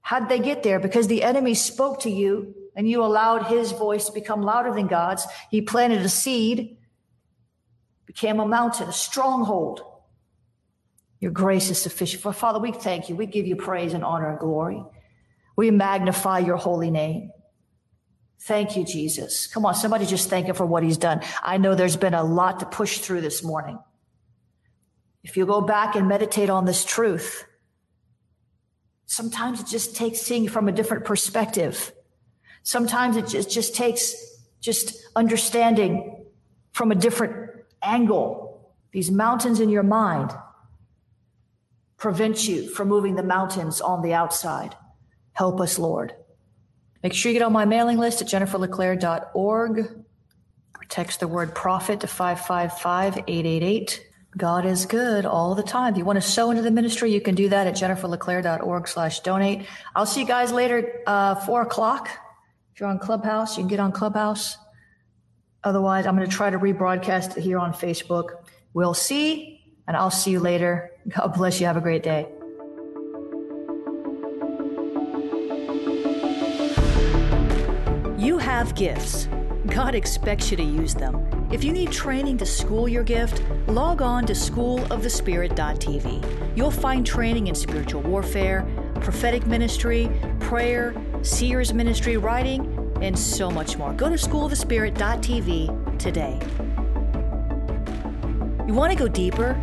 How'd 0.00 0.28
they 0.28 0.38
get 0.38 0.62
there? 0.62 0.80
Because 0.80 1.08
the 1.08 1.22
enemy 1.22 1.54
spoke 1.54 2.00
to 2.00 2.10
you 2.10 2.54
and 2.74 2.88
you 2.88 3.04
allowed 3.04 3.46
his 3.46 3.72
voice 3.72 4.06
to 4.06 4.12
become 4.12 4.42
louder 4.42 4.72
than 4.72 4.86
God's. 4.86 5.26
He 5.50 5.60
planted 5.60 6.00
a 6.00 6.08
seed, 6.08 6.78
became 8.06 8.40
a 8.40 8.46
mountain, 8.46 8.88
a 8.88 8.92
stronghold. 8.92 9.82
Your 11.22 11.30
grace 11.30 11.70
is 11.70 11.80
sufficient. 11.80 12.20
For 12.20 12.32
Father, 12.32 12.58
we 12.58 12.72
thank 12.72 13.08
you. 13.08 13.14
We 13.14 13.26
give 13.26 13.46
you 13.46 13.54
praise 13.54 13.94
and 13.94 14.02
honor 14.02 14.28
and 14.28 14.40
glory. 14.40 14.82
We 15.54 15.70
magnify 15.70 16.40
your 16.40 16.56
holy 16.56 16.90
name. 16.90 17.30
Thank 18.40 18.76
you, 18.76 18.84
Jesus. 18.84 19.46
Come 19.46 19.64
on, 19.64 19.76
somebody 19.76 20.04
just 20.04 20.28
thank 20.28 20.46
him 20.46 20.56
for 20.56 20.66
what 20.66 20.82
he's 20.82 20.98
done. 20.98 21.20
I 21.40 21.58
know 21.58 21.76
there's 21.76 21.96
been 21.96 22.12
a 22.12 22.24
lot 22.24 22.58
to 22.58 22.66
push 22.66 22.98
through 22.98 23.20
this 23.20 23.44
morning. 23.44 23.78
If 25.22 25.36
you 25.36 25.46
go 25.46 25.60
back 25.60 25.94
and 25.94 26.08
meditate 26.08 26.50
on 26.50 26.64
this 26.64 26.84
truth, 26.84 27.44
sometimes 29.06 29.60
it 29.60 29.68
just 29.68 29.94
takes 29.94 30.18
seeing 30.18 30.48
from 30.48 30.66
a 30.66 30.72
different 30.72 31.04
perspective. 31.04 31.92
Sometimes 32.64 33.16
it 33.16 33.28
just, 33.28 33.48
just 33.48 33.76
takes 33.76 34.16
just 34.60 34.96
understanding 35.14 36.24
from 36.72 36.90
a 36.90 36.96
different 36.96 37.62
angle. 37.80 38.74
These 38.90 39.12
mountains 39.12 39.60
in 39.60 39.68
your 39.68 39.84
mind 39.84 40.32
prevent 42.02 42.48
you 42.48 42.68
from 42.68 42.88
moving 42.88 43.14
the 43.14 43.22
mountains 43.22 43.80
on 43.80 44.02
the 44.02 44.12
outside. 44.12 44.74
Help 45.34 45.60
us, 45.60 45.78
Lord. 45.78 46.12
Make 47.00 47.14
sure 47.14 47.30
you 47.30 47.38
get 47.38 47.44
on 47.44 47.52
my 47.52 47.64
mailing 47.64 47.96
list 47.96 48.20
at 48.20 48.26
jenniferleclaire.org 48.26 49.78
or 49.78 50.84
text 50.88 51.20
the 51.20 51.28
word 51.28 51.54
prophet 51.54 52.00
to 52.00 52.08
555 52.08 53.18
888. 53.18 54.04
God 54.36 54.66
is 54.66 54.84
good 54.84 55.24
all 55.24 55.54
the 55.54 55.62
time. 55.62 55.92
If 55.92 55.98
you 55.98 56.04
want 56.04 56.16
to 56.16 56.28
sow 56.28 56.50
into 56.50 56.62
the 56.62 56.72
ministry, 56.72 57.12
you 57.12 57.20
can 57.20 57.36
do 57.36 57.48
that 57.50 57.68
at 57.68 57.74
jenniferleclaire.org 57.74 58.88
slash 58.88 59.20
donate. 59.20 59.68
I'll 59.94 60.04
see 60.04 60.22
you 60.22 60.26
guys 60.26 60.50
later, 60.50 61.02
uh, 61.06 61.36
four 61.36 61.62
o'clock. 61.62 62.08
If 62.74 62.80
you're 62.80 62.88
on 62.88 62.98
Clubhouse, 62.98 63.56
you 63.56 63.62
can 63.62 63.68
get 63.68 63.78
on 63.78 63.92
Clubhouse. 63.92 64.58
Otherwise, 65.62 66.06
I'm 66.06 66.16
going 66.16 66.28
to 66.28 66.36
try 66.36 66.50
to 66.50 66.58
rebroadcast 66.58 67.36
it 67.36 67.42
here 67.42 67.60
on 67.60 67.72
Facebook. 67.72 68.30
We'll 68.74 68.92
see 68.94 69.61
and 69.92 70.00
I'll 70.00 70.10
see 70.10 70.30
you 70.30 70.40
later. 70.40 70.90
God 71.06 71.34
bless 71.34 71.60
you. 71.60 71.66
Have 71.66 71.76
a 71.76 71.82
great 71.82 72.02
day. 72.02 72.26
You 78.16 78.38
have 78.38 78.74
gifts. 78.74 79.28
God 79.66 79.94
expects 79.94 80.50
you 80.50 80.56
to 80.56 80.62
use 80.62 80.94
them. 80.94 81.28
If 81.52 81.62
you 81.62 81.74
need 81.74 81.92
training 81.92 82.38
to 82.38 82.46
school 82.46 82.88
your 82.88 83.04
gift, 83.04 83.42
log 83.66 84.00
on 84.00 84.24
to 84.24 84.32
schoolofthespirit.tv. 84.32 86.56
You'll 86.56 86.70
find 86.70 87.04
training 87.04 87.48
in 87.48 87.54
spiritual 87.54 88.00
warfare, 88.00 88.66
prophetic 88.94 89.46
ministry, 89.46 90.10
prayer, 90.40 90.94
seers 91.20 91.74
ministry, 91.74 92.16
writing, 92.16 92.94
and 93.02 93.18
so 93.18 93.50
much 93.50 93.76
more. 93.76 93.92
Go 93.92 94.08
to 94.08 94.14
schoolofthespirit.tv 94.14 95.98
today. 95.98 96.40
You 98.66 98.72
want 98.72 98.90
to 98.90 98.98
go 98.98 99.06
deeper? 99.06 99.62